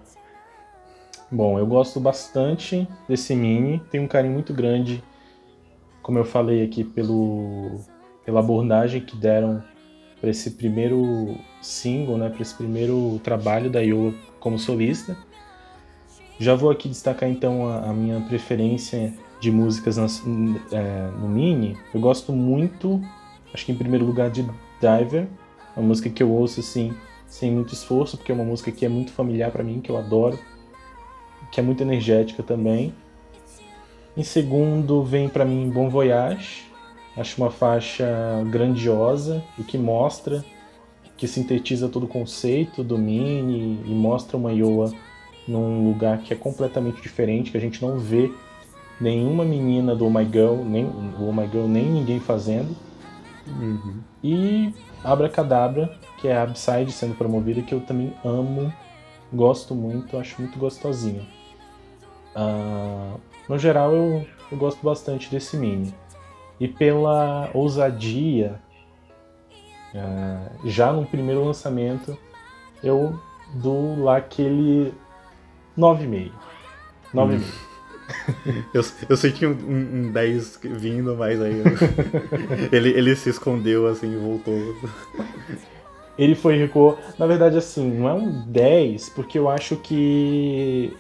Bom, 1.32 1.58
eu 1.58 1.66
gosto 1.66 2.00
bastante 2.00 2.88
desse 3.08 3.36
mini, 3.36 3.82
tenho 3.90 4.04
um 4.04 4.08
carinho 4.08 4.34
muito 4.34 4.54
grande, 4.54 5.04
como 6.02 6.20
eu 6.20 6.26
falei 6.26 6.64
aqui, 6.64 6.84
pelo, 6.84 7.80
pela 8.24 8.40
abordagem 8.40 9.02
que 9.02 9.18
deram 9.18 9.64
para 10.22 10.30
esse 10.30 10.52
primeiro 10.52 11.36
single, 11.62 12.18
né, 12.18 12.30
para 12.30 12.42
esse 12.42 12.54
primeiro 12.54 13.20
trabalho 13.24 13.70
da 13.70 13.82
Iowa 13.82 14.14
como 14.40 14.60
solista. 14.60 15.18
Já 16.40 16.54
vou 16.54 16.70
aqui 16.70 16.88
destacar 16.88 17.30
então 17.30 17.68
a, 17.68 17.90
a 17.90 17.94
minha 17.94 18.22
preferência 18.22 19.14
de 19.40 19.52
músicas 19.52 19.98
nas- 19.98 20.22
é, 20.72 21.10
no 21.20 21.28
mini. 21.28 21.78
Eu 21.94 22.00
gosto 22.00 22.32
muito, 22.32 23.02
acho 23.54 23.66
que 23.66 23.72
em 23.72 23.76
primeiro 23.76 24.06
lugar 24.06 24.30
de 24.30 24.46
Diver, 24.80 25.28
uma 25.76 25.88
música 25.88 26.10
que 26.10 26.22
eu 26.22 26.32
ouço 26.32 26.60
assim 26.60 26.94
sem 27.26 27.52
muito 27.52 27.74
esforço, 27.74 28.16
porque 28.18 28.32
é 28.32 28.36
uma 28.36 28.44
música 28.44 28.72
que 28.72 28.86
é 28.86 28.90
muito 28.90 29.12
familiar 29.12 29.52
para 29.52 29.64
mim, 29.64 29.82
que 29.82 29.90
eu 29.90 29.98
adoro 29.98 30.38
que 31.52 31.60
é 31.60 31.64
muito 31.64 31.82
energética 31.82 32.44
também. 32.44 32.94
Em 34.18 34.24
segundo, 34.24 35.04
vem 35.04 35.28
para 35.28 35.44
mim 35.44 35.70
Bom 35.70 35.90
Voyage. 35.90 36.64
Acho 37.18 37.42
uma 37.42 37.52
faixa 37.52 38.06
grandiosa 38.50 39.44
e 39.58 39.64
que 39.64 39.78
mostra, 39.78 40.44
que 41.18 41.28
sintetiza 41.28 41.88
todo 41.88 42.04
o 42.04 42.08
conceito 42.08 42.84
do 42.84 42.98
Mini 42.98 43.80
e 43.86 43.94
mostra 43.94 44.36
uma 44.36 44.52
Iowa 44.52 44.92
num 45.48 45.86
lugar 45.88 46.20
que 46.20 46.34
é 46.34 46.36
completamente 46.36 47.02
diferente, 47.02 47.52
que 47.52 47.58
a 47.58 47.62
gente 47.62 47.82
não 47.82 47.98
vê 48.00 48.32
nenhuma 49.00 49.46
menina 49.46 49.96
do 49.96 50.06
Oh 50.06 50.10
My 50.10 50.26
Girl, 50.26 50.64
nem 50.64 50.86
do 50.86 51.28
Oh 51.28 51.32
My 51.32 51.48
Girl, 51.48 51.68
nem 51.68 51.86
ninguém 51.86 52.20
fazendo. 52.20 52.76
Uhum. 53.48 54.00
E 54.24 54.74
Abracadabra, 55.04 55.94
que 56.20 56.28
é 56.28 56.38
a 56.38 56.46
Upside 56.46 56.92
sendo 56.92 57.16
promovida, 57.16 57.62
que 57.62 57.74
eu 57.74 57.82
também 57.82 58.14
amo, 58.24 58.74
gosto 59.34 59.74
muito, 59.76 60.18
acho 60.18 60.42
muito 60.42 60.58
gostosinha. 60.58 61.26
Ah, 62.36 63.16
no 63.48 63.58
geral, 63.58 63.94
eu, 63.94 64.26
eu 64.52 64.58
gosto 64.58 64.84
bastante 64.84 65.30
desse 65.30 65.56
mini. 65.58 65.94
E 66.60 66.68
pela 66.68 67.50
ousadia, 67.54 68.60
ah, 69.94 70.48
já 70.66 70.92
no 70.92 71.06
primeiro 71.06 71.44
lançamento, 71.44 72.18
eu 72.84 73.20
dou 73.54 74.02
lá 74.04 74.18
aquele 74.18 74.94
9,5. 75.78 76.32
9,5. 77.14 77.42
Eu, 78.72 78.84
eu 79.10 79.18
senti 79.18 79.48
um, 79.48 79.52
um, 79.52 79.96
um 80.08 80.12
10 80.12 80.60
vindo, 80.64 81.16
mas 81.18 81.42
aí 81.42 81.58
eu- 81.58 81.66
ele, 82.72 82.90
ele 82.90 83.16
se 83.16 83.30
escondeu 83.32 83.88
assim 83.88 84.14
e 84.14 84.16
voltou. 84.16 84.54
Ele 86.18 86.36
foi 86.36 86.58
recuou. 86.58 86.98
Na 87.18 87.26
verdade, 87.26 87.58
assim, 87.58 87.90
não 87.90 88.10
é 88.10 88.14
um 88.14 88.44
10, 88.48 89.10
porque 89.10 89.38
eu 89.38 89.50
acho 89.50 89.76
que. 89.78 90.96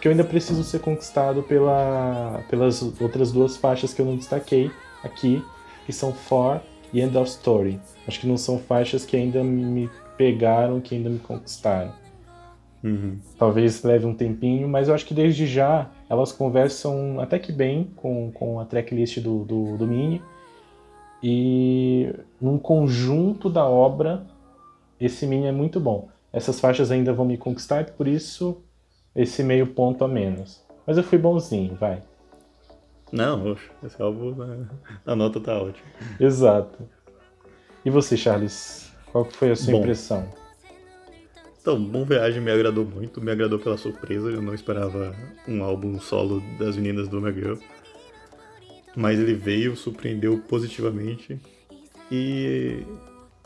que 0.00 0.08
eu 0.08 0.12
ainda 0.12 0.24
preciso 0.24 0.62
ser 0.64 0.80
conquistado 0.80 1.42
pela, 1.42 2.44
pelas 2.50 2.82
outras 3.00 3.32
duas 3.32 3.56
faixas 3.56 3.94
que 3.94 4.00
eu 4.00 4.06
não 4.06 4.16
destaquei 4.16 4.70
aqui, 5.02 5.42
que 5.86 5.92
são 5.92 6.12
For 6.12 6.60
e 6.92 7.00
End 7.00 7.16
of 7.16 7.30
Story. 7.30 7.80
Acho 8.06 8.20
que 8.20 8.26
não 8.26 8.36
são 8.36 8.58
faixas 8.58 9.04
que 9.04 9.16
ainda 9.16 9.42
me 9.42 9.88
pegaram, 10.16 10.80
que 10.80 10.94
ainda 10.94 11.08
me 11.08 11.18
conquistaram. 11.18 11.92
Uhum. 12.82 13.18
Talvez 13.38 13.82
leve 13.82 14.06
um 14.06 14.14
tempinho, 14.14 14.68
mas 14.68 14.88
eu 14.88 14.94
acho 14.94 15.06
que 15.06 15.14
desde 15.14 15.46
já 15.46 15.90
elas 16.08 16.32
conversam 16.32 17.20
até 17.20 17.38
que 17.38 17.52
bem 17.52 17.90
com, 17.96 18.32
com 18.32 18.58
a 18.58 18.64
tracklist 18.64 19.20
do, 19.20 19.44
do, 19.44 19.76
do 19.76 19.86
Mini. 19.86 20.20
E 21.22 22.12
num 22.40 22.58
conjunto 22.58 23.48
da 23.48 23.64
obra, 23.64 24.26
esse 25.06 25.26
Mini 25.26 25.46
é 25.46 25.52
muito 25.52 25.80
bom. 25.80 26.08
Essas 26.32 26.60
faixas 26.60 26.90
ainda 26.90 27.12
vão 27.12 27.26
me 27.26 27.36
conquistar, 27.36 27.84
por 27.90 28.08
isso 28.08 28.62
esse 29.14 29.42
meio 29.42 29.66
ponto 29.66 30.04
a 30.04 30.08
menos. 30.08 30.64
Mas 30.86 30.96
eu 30.96 31.02
fui 31.02 31.18
bonzinho, 31.18 31.74
vai. 31.74 32.02
Não, 33.12 33.56
esse 33.84 34.00
álbum, 34.00 34.34
né, 34.34 34.66
a 35.04 35.14
nota 35.14 35.38
tá 35.38 35.60
ótima. 35.60 35.86
Exato. 36.18 36.88
E 37.84 37.90
você, 37.90 38.16
Charles? 38.16 38.90
Qual 39.10 39.24
foi 39.26 39.50
a 39.50 39.56
sua 39.56 39.72
Bom. 39.72 39.80
impressão? 39.80 40.26
Então, 41.60 41.80
Bom 41.80 42.04
Viagem 42.04 42.40
me 42.40 42.50
agradou 42.50 42.84
muito, 42.84 43.20
me 43.20 43.30
agradou 43.30 43.58
pela 43.58 43.76
surpresa, 43.76 44.30
eu 44.30 44.42
não 44.42 44.54
esperava 44.54 45.14
um 45.46 45.62
álbum 45.62 46.00
solo 46.00 46.42
das 46.58 46.76
meninas 46.76 47.06
do 47.06 47.20
Girl. 47.30 47.56
Mas 48.96 49.18
ele 49.18 49.34
veio, 49.34 49.76
surpreendeu 49.76 50.38
positivamente. 50.48 51.38
E, 52.10 52.82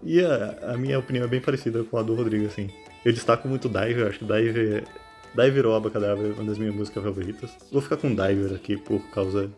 e 0.02 0.20
a, 0.20 0.72
a 0.72 0.76
minha 0.76 0.98
opinião 0.98 1.24
é 1.24 1.28
bem 1.28 1.40
parecida 1.40 1.82
com 1.84 1.96
a 1.98 2.02
do 2.02 2.14
Rodrigo, 2.14 2.46
assim. 2.46 2.70
Eu 3.04 3.12
destaco 3.12 3.48
muito 3.48 3.68
Diver, 3.68 3.98
eu 3.98 4.08
acho 4.08 4.18
que 4.18 4.24
Diver, 4.24 4.84
Diver 5.34 5.66
ou 5.66 5.74
Abacadabra 5.74 6.26
é 6.26 6.32
uma 6.32 6.44
das 6.44 6.58
minhas 6.58 6.74
músicas 6.74 7.02
favoritas. 7.02 7.50
Vou 7.70 7.80
ficar 7.80 7.96
com 7.96 8.08
Diver 8.08 8.54
aqui 8.54 8.76
por 8.76 9.00
causa 9.10 9.50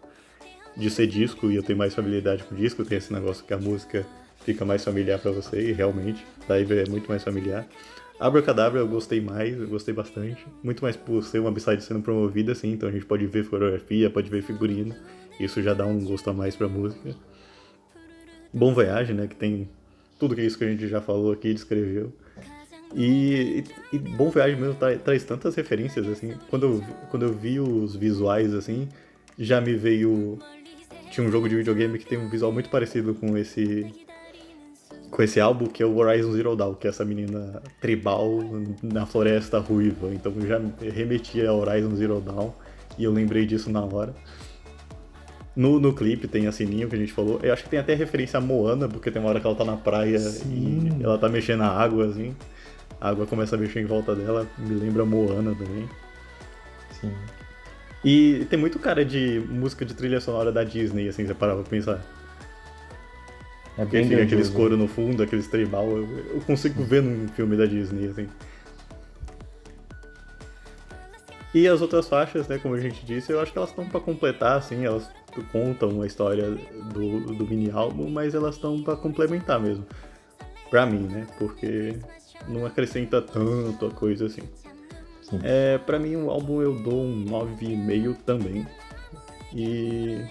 de 0.77 0.91
ser 0.91 1.07
disco 1.07 1.51
e 1.51 1.57
eu 1.57 1.63
tenho 1.63 1.79
mais 1.79 1.95
familiaridade 1.95 2.45
com 2.45 2.55
disco, 2.55 2.85
tem 2.85 2.99
esse 2.99 3.13
negócio 3.13 3.45
que 3.45 3.53
a 3.53 3.59
música 3.59 4.07
fica 4.45 4.65
mais 4.65 4.85
familiar 4.85 5.19
pra 5.19 5.31
você, 5.31 5.61
e 5.71 5.73
realmente, 5.73 6.25
Diver 6.49 6.87
é 6.87 6.91
muito 6.91 7.09
mais 7.09 7.23
familiar. 7.23 7.67
Abracadabra 8.19 8.81
eu 8.81 8.89
gostei 8.89 9.21
mais, 9.21 9.57
eu 9.57 9.69
gostei 9.69 9.95
bastante. 9.95 10.45
Muito 10.63 10.83
mais 10.83 10.97
por 10.97 11.23
ser 11.23 11.39
uma 11.39 11.53
b 11.53 11.61
sendo 11.61 12.03
promovida, 12.03 12.53
assim, 12.53 12.73
então 12.73 12.89
a 12.89 12.93
gente 12.93 13.07
pode 13.07 13.27
ver 13.27 13.45
fotografia, 13.45 14.11
pode 14.11 14.29
ver 14.29 14.43
figurino. 14.43 14.95
Isso 15.39 15.63
já 15.63 15.73
dá 15.73 15.87
um 15.87 16.05
gosto 16.05 16.29
a 16.29 16.33
mais 16.33 16.57
pra 16.57 16.69
música. 16.69 17.15
Bom 18.53 18.75
Voyage, 18.75 19.13
né, 19.13 19.29
que 19.29 19.37
tem 19.37 19.69
tudo 20.19 20.35
que 20.35 20.43
isso 20.43 20.59
que 20.59 20.65
a 20.65 20.71
gente 20.71 20.89
já 20.89 21.01
falou 21.01 21.33
aqui, 21.33 21.53
descreveu. 21.53 22.13
E, 22.95 23.65
e, 23.93 23.97
e 23.97 23.99
Bom 23.99 24.31
Voyage 24.31 24.57
mesmo 24.57 24.75
tra 24.75 24.97
traz 24.97 25.25
tantas 25.25 25.55
referências, 25.55 26.07
assim. 26.09 26.35
Quando 26.49 26.67
eu, 26.67 26.85
quando 27.11 27.25
eu 27.25 27.33
vi 27.33 27.61
os 27.61 27.95
visuais, 27.95 28.55
assim, 28.55 28.89
já 29.39 29.61
me 29.61 29.75
veio... 29.75 30.39
Tinha 31.11 31.27
um 31.27 31.31
jogo 31.31 31.49
de 31.49 31.57
videogame 31.57 31.99
que 31.99 32.07
tem 32.07 32.19
um 32.19 32.29
visual 32.29 32.53
muito 32.53 32.69
parecido 32.69 33.15
com 33.15 33.37
esse 33.37 33.87
com 35.11 35.23
esse 35.23 35.41
álbum, 35.41 35.67
que 35.67 35.83
é 35.83 35.87
o 35.87 35.97
Horizon 35.97 36.33
Zero 36.33 36.55
Dawn, 36.55 36.75
que 36.75 36.87
é 36.87 36.91
essa 36.91 37.05
menina 37.05 37.63
tribal 37.81 38.41
na 38.83 39.07
floresta 39.07 39.59
ruiva. 39.59 40.11
Então 40.13 40.33
já 40.47 40.61
remetia 40.95 41.51
a 41.51 41.55
Horizon 41.55 41.95
Zero 41.97 42.21
Dawn 42.21 42.51
e 42.99 43.05
eu 43.05 43.13
lembrei 43.13 43.47
disso 43.47 43.71
na 43.71 43.83
hora. 43.83 44.15
No, 45.59 45.81
no 45.81 45.93
clipe 45.93 46.29
tem 46.29 46.47
a 46.47 46.53
sininho 46.53 46.89
que 46.89 46.95
a 46.95 46.99
gente 46.99 47.13
falou. 47.13 47.41
Eu 47.43 47.53
acho 47.53 47.65
que 47.65 47.69
tem 47.69 47.81
até 47.81 47.93
referência 47.93 48.39
a 48.39 48.41
Moana, 48.41 48.89
porque 48.89 49.11
tem 49.11 49.21
uma 49.21 49.29
hora 49.29 49.41
que 49.41 49.47
ela 49.49 49.57
tá 49.57 49.65
na 49.65 49.77
praia 49.77 50.17
Sim. 50.21 50.99
e 51.01 51.03
ela 51.03 51.19
tá 51.19 51.29
mexendo 51.29 51.59
na 51.59 51.69
água, 51.69 52.07
assim. 52.07 52.33
A 53.01 53.09
água 53.09 53.27
começa 53.27 53.57
a 53.57 53.59
mexer 53.59 53.81
em 53.81 53.85
volta 53.85 54.15
dela, 54.15 54.47
me 54.57 54.73
lembra 54.73 55.05
Moana 55.05 55.53
também. 55.57 55.89
Sim. 57.01 57.11
E 58.05 58.47
tem 58.49 58.57
muito 58.57 58.79
cara 58.79 59.05
de 59.05 59.43
música 59.49 59.85
de 59.85 59.95
trilha 59.95 60.21
sonora 60.21 60.53
da 60.53 60.63
Disney, 60.63 61.09
assim, 61.09 61.27
você 61.27 61.35
parava 61.35 61.63
pra 61.63 61.71
pensar. 61.71 62.07
É 63.77 63.83
Porque 63.83 63.97
bem 63.97 64.05
fica 64.09 64.23
aqueles 64.23 64.49
grandioso. 64.49 64.53
coro 64.53 64.77
no 64.77 64.87
fundo, 64.87 65.25
aqueles 65.25 65.49
tribal. 65.49 65.89
Eu, 65.89 66.09
eu 66.35 66.41
consigo 66.47 66.85
ver 66.85 67.03
num 67.03 67.27
filme 67.31 67.57
da 67.57 67.67
Disney, 67.67 68.07
assim. 68.07 68.29
E 71.55 71.67
as 71.67 71.81
outras 71.81 72.09
faixas, 72.09 72.47
né, 72.47 72.59
como 72.59 72.75
a 72.75 72.81
gente 72.81 73.05
disse, 73.05 73.33
eu 73.33 73.41
acho 73.41 73.53
que 73.53 73.59
elas 73.59 73.71
estão 73.71 73.87
pra 73.87 74.01
completar, 74.01 74.59
assim, 74.59 74.85
elas 74.85 75.11
contam 75.51 76.03
a 76.03 76.07
história 76.07 76.51
do, 76.93 77.35
do 77.35 77.47
mini 77.47 77.71
álbum, 77.71 78.11
mas 78.11 78.35
elas 78.35 78.57
estão 78.57 78.83
pra 78.83 78.97
complementar 78.97 79.59
mesmo. 79.59 79.87
Pra 80.69 80.85
mim, 80.85 81.07
né? 81.07 81.27
Porque 81.39 81.97
não 82.47 82.67
acrescenta 82.67 83.23
tanto 83.23 83.87
a 83.87 83.91
coisa 83.91 84.27
assim. 84.27 84.43
Sim. 85.23 85.41
É, 85.43 85.79
pra 85.79 85.99
mim, 85.99 86.17
o 86.17 86.31
álbum 86.31 86.61
eu 86.61 86.75
dou 86.75 87.03
um 87.03 87.25
9,5 87.25 88.17
também. 88.25 88.67
E. 89.55 90.23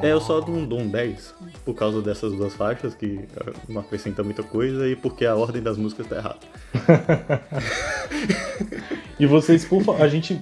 É, 0.00 0.12
eu 0.12 0.20
só 0.20 0.40
não 0.40 0.64
dou 0.64 0.80
um 0.80 0.88
10 0.88 1.34
por 1.64 1.74
causa 1.74 2.00
dessas 2.00 2.32
duas 2.32 2.54
faixas, 2.54 2.94
que 2.94 3.20
eh, 3.36 3.52
não 3.68 3.82
acrescenta 3.82 4.22
muita 4.22 4.42
coisa, 4.42 4.88
e 4.88 4.96
porque 4.96 5.26
a 5.26 5.34
ordem 5.34 5.62
das 5.62 5.76
músicas 5.76 6.06
tá 6.06 6.16
errada. 6.16 6.38
E 9.18 9.26
vocês, 9.26 9.64
por 9.64 9.84
favor, 9.84 10.02
a 10.02 10.08
gente 10.08 10.40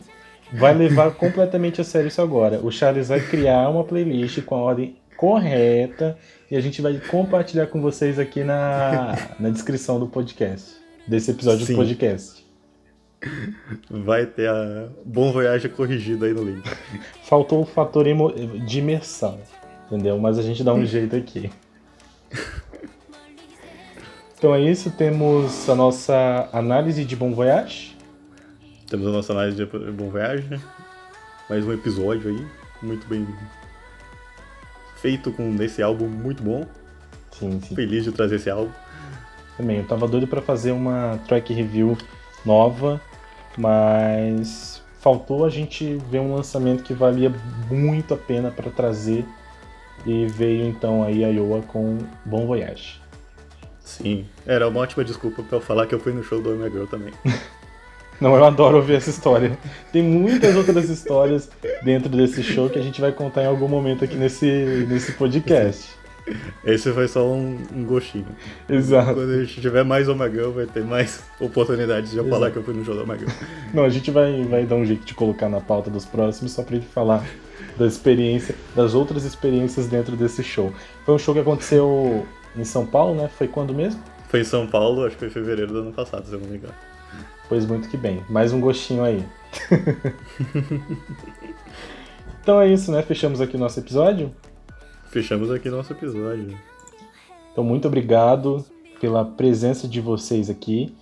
vai 0.54 0.74
levar 0.74 1.10
completamente 1.12 1.82
a 1.82 1.84
sério 1.84 2.08
isso 2.08 2.22
agora. 2.22 2.60
O 2.62 2.70
Charles 2.70 3.08
vai 3.08 3.20
criar 3.20 3.68
uma 3.68 3.84
playlist 3.84 4.40
com 4.42 4.54
a 4.54 4.58
ordem 4.58 4.96
correta 5.18 6.16
e 6.50 6.56
a 6.56 6.60
gente 6.60 6.80
vai 6.80 6.98
compartilhar 6.98 7.66
com 7.66 7.82
vocês 7.82 8.18
aqui 8.18 8.42
na, 8.42 9.18
na 9.38 9.50
descrição 9.50 10.00
do 10.00 10.06
podcast, 10.06 10.76
desse 11.06 11.30
episódio 11.30 11.66
Sim. 11.66 11.74
do 11.74 11.76
podcast. 11.76 12.39
Vai 13.90 14.24
ter 14.26 14.48
a 14.48 14.88
Bom 15.04 15.32
Voyage 15.32 15.68
corrigida 15.68 16.26
aí 16.26 16.32
no 16.32 16.42
link. 16.44 16.62
Faltou 17.24 17.62
o 17.62 17.66
fator 17.66 18.06
emo- 18.06 18.32
de 18.32 18.78
imersão, 18.78 19.38
entendeu? 19.86 20.18
Mas 20.18 20.38
a 20.38 20.42
gente 20.42 20.64
dá 20.64 20.72
um 20.72 20.84
jeito 20.86 21.14
aqui. 21.16 21.50
Então 24.38 24.54
é 24.54 24.60
isso, 24.60 24.90
temos 24.90 25.68
a 25.68 25.74
nossa 25.74 26.48
análise 26.52 27.04
de 27.04 27.14
Bom 27.14 27.34
Voyage. 27.34 27.96
Temos 28.88 29.06
a 29.06 29.10
nossa 29.10 29.32
análise 29.32 29.56
de 29.56 29.66
Bom 29.92 30.08
Voyage, 30.08 30.48
né? 30.48 30.58
Mais 31.48 31.66
um 31.66 31.72
episódio 31.72 32.30
aí, 32.30 32.46
muito 32.82 33.06
bem 33.06 33.26
feito 34.96 35.30
com 35.32 35.42
nesse 35.50 35.82
álbum 35.82 36.06
muito 36.08 36.42
bom. 36.42 36.64
Sim, 37.32 37.60
sim. 37.60 37.74
Feliz 37.74 38.04
de 38.04 38.12
trazer 38.12 38.36
esse 38.36 38.48
álbum. 38.50 38.72
Também, 39.56 39.78
eu 39.78 39.84
tava 39.86 40.08
doido 40.08 40.26
pra 40.26 40.40
fazer 40.40 40.72
uma 40.72 41.18
track 41.28 41.52
review 41.52 41.96
nova, 42.44 43.00
mas 43.56 44.82
faltou 45.00 45.44
a 45.44 45.50
gente 45.50 45.98
ver 46.10 46.20
um 46.20 46.34
lançamento 46.34 46.82
que 46.82 46.92
valia 46.92 47.32
muito 47.70 48.14
a 48.14 48.16
pena 48.16 48.50
pra 48.50 48.70
trazer 48.70 49.24
e 50.06 50.26
veio 50.26 50.66
então 50.66 51.02
aí 51.02 51.24
a 51.24 51.28
Iowa 51.28 51.62
com 51.62 51.98
Bom 52.24 52.46
Voyage. 52.46 53.00
Sim, 53.80 54.26
era 54.46 54.68
uma 54.68 54.80
ótima 54.80 55.04
desculpa 55.04 55.42
pra 55.42 55.58
eu 55.58 55.60
falar 55.60 55.86
que 55.86 55.94
eu 55.94 56.00
fui 56.00 56.12
no 56.12 56.22
show 56.22 56.40
do 56.40 56.52
Omega 56.52 56.70
Girl 56.70 56.86
também. 56.86 57.12
Não, 58.20 58.36
eu 58.36 58.44
adoro 58.44 58.76
ouvir 58.76 58.96
essa 58.96 59.08
história. 59.08 59.58
Tem 59.90 60.02
muitas 60.02 60.54
outras 60.54 60.90
histórias 60.90 61.48
dentro 61.82 62.10
desse 62.10 62.42
show 62.42 62.68
que 62.68 62.78
a 62.78 62.82
gente 62.82 63.00
vai 63.00 63.12
contar 63.12 63.44
em 63.44 63.46
algum 63.46 63.66
momento 63.66 64.04
aqui 64.04 64.14
nesse, 64.14 64.46
nesse 64.86 65.12
podcast. 65.12 65.88
Esse 66.64 66.92
foi 66.92 67.08
só 67.08 67.26
um, 67.26 67.58
um 67.74 67.84
gostinho. 67.84 68.26
Exato. 68.68 69.14
Quando 69.14 69.30
a 69.30 69.44
gente 69.44 69.60
tiver 69.60 69.84
mais 69.84 70.06
Girl, 70.06 70.50
vai 70.50 70.66
ter 70.66 70.84
mais 70.84 71.22
oportunidades 71.40 72.10
de 72.10 72.18
eu 72.18 72.24
Exato. 72.24 72.38
falar 72.38 72.50
que 72.50 72.56
eu 72.56 72.62
fui 72.62 72.74
no 72.74 72.84
show 72.84 72.94
do 72.94 73.04
Girl. 73.16 73.30
Não, 73.72 73.84
a 73.84 73.88
gente 73.88 74.10
vai, 74.10 74.42
vai 74.44 74.64
dar 74.64 74.76
um 74.76 74.84
jeito 74.84 75.04
de 75.04 75.14
colocar 75.14 75.48
na 75.48 75.60
pauta 75.60 75.90
dos 75.90 76.04
próximos 76.04 76.52
só 76.52 76.62
pra 76.62 76.76
gente 76.76 76.86
falar 76.88 77.24
da 77.76 77.86
experiência, 77.86 78.54
das 78.74 78.94
outras 78.94 79.24
experiências 79.24 79.86
dentro 79.86 80.16
desse 80.16 80.42
show. 80.42 80.72
Foi 81.04 81.14
um 81.14 81.18
show 81.18 81.34
que 81.34 81.40
aconteceu 81.40 82.26
em 82.56 82.64
São 82.64 82.86
Paulo, 82.86 83.14
né? 83.14 83.30
Foi 83.36 83.48
quando 83.48 83.72
mesmo? 83.72 84.02
Foi 84.28 84.40
em 84.40 84.44
São 84.44 84.66
Paulo, 84.66 85.04
acho 85.04 85.16
que 85.16 85.20
foi 85.20 85.28
em 85.28 85.32
fevereiro 85.32 85.72
do 85.72 85.78
ano 85.80 85.92
passado, 85.92 86.26
se 86.26 86.32
eu 86.32 86.40
não 86.40 86.48
me 86.48 86.56
engano. 86.56 86.74
Pois 87.48 87.66
muito 87.66 87.88
que 87.88 87.96
bem. 87.96 88.22
Mais 88.28 88.52
um 88.52 88.60
gostinho 88.60 89.02
aí. 89.02 89.24
então 92.40 92.60
é 92.60 92.68
isso, 92.68 92.92
né? 92.92 93.02
Fechamos 93.02 93.40
aqui 93.40 93.56
o 93.56 93.58
nosso 93.58 93.80
episódio. 93.80 94.30
Fechamos 95.10 95.50
aqui 95.50 95.68
nosso 95.68 95.92
episódio. 95.92 96.56
Então, 97.50 97.64
muito 97.64 97.88
obrigado 97.88 98.64
pela 99.00 99.24
presença 99.24 99.88
de 99.88 100.00
vocês 100.00 100.48
aqui. 100.48 100.94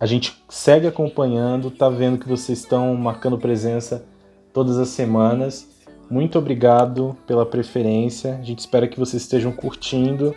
A 0.00 0.06
gente 0.06 0.42
segue 0.48 0.86
acompanhando, 0.86 1.70
tá 1.70 1.90
vendo 1.90 2.18
que 2.18 2.28
vocês 2.28 2.60
estão 2.60 2.94
marcando 2.94 3.36
presença 3.36 4.06
todas 4.52 4.78
as 4.78 4.88
semanas. 4.88 5.68
Muito 6.10 6.38
obrigado 6.38 7.16
pela 7.26 7.44
preferência. 7.44 8.36
A 8.38 8.42
gente 8.42 8.60
espera 8.60 8.88
que 8.88 8.98
vocês 8.98 9.22
estejam 9.22 9.52
curtindo. 9.52 10.34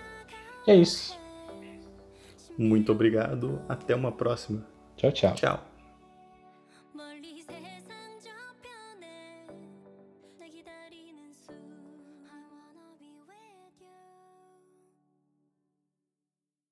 E 0.68 0.72
é 0.72 0.76
isso. 0.76 1.18
Muito 2.58 2.92
obrigado. 2.92 3.62
Até 3.70 3.96
uma 3.96 4.12
próxima. 4.12 4.66
Tchau, 4.98 5.12
tchau. 5.14 5.34
Tchau. 5.36 5.71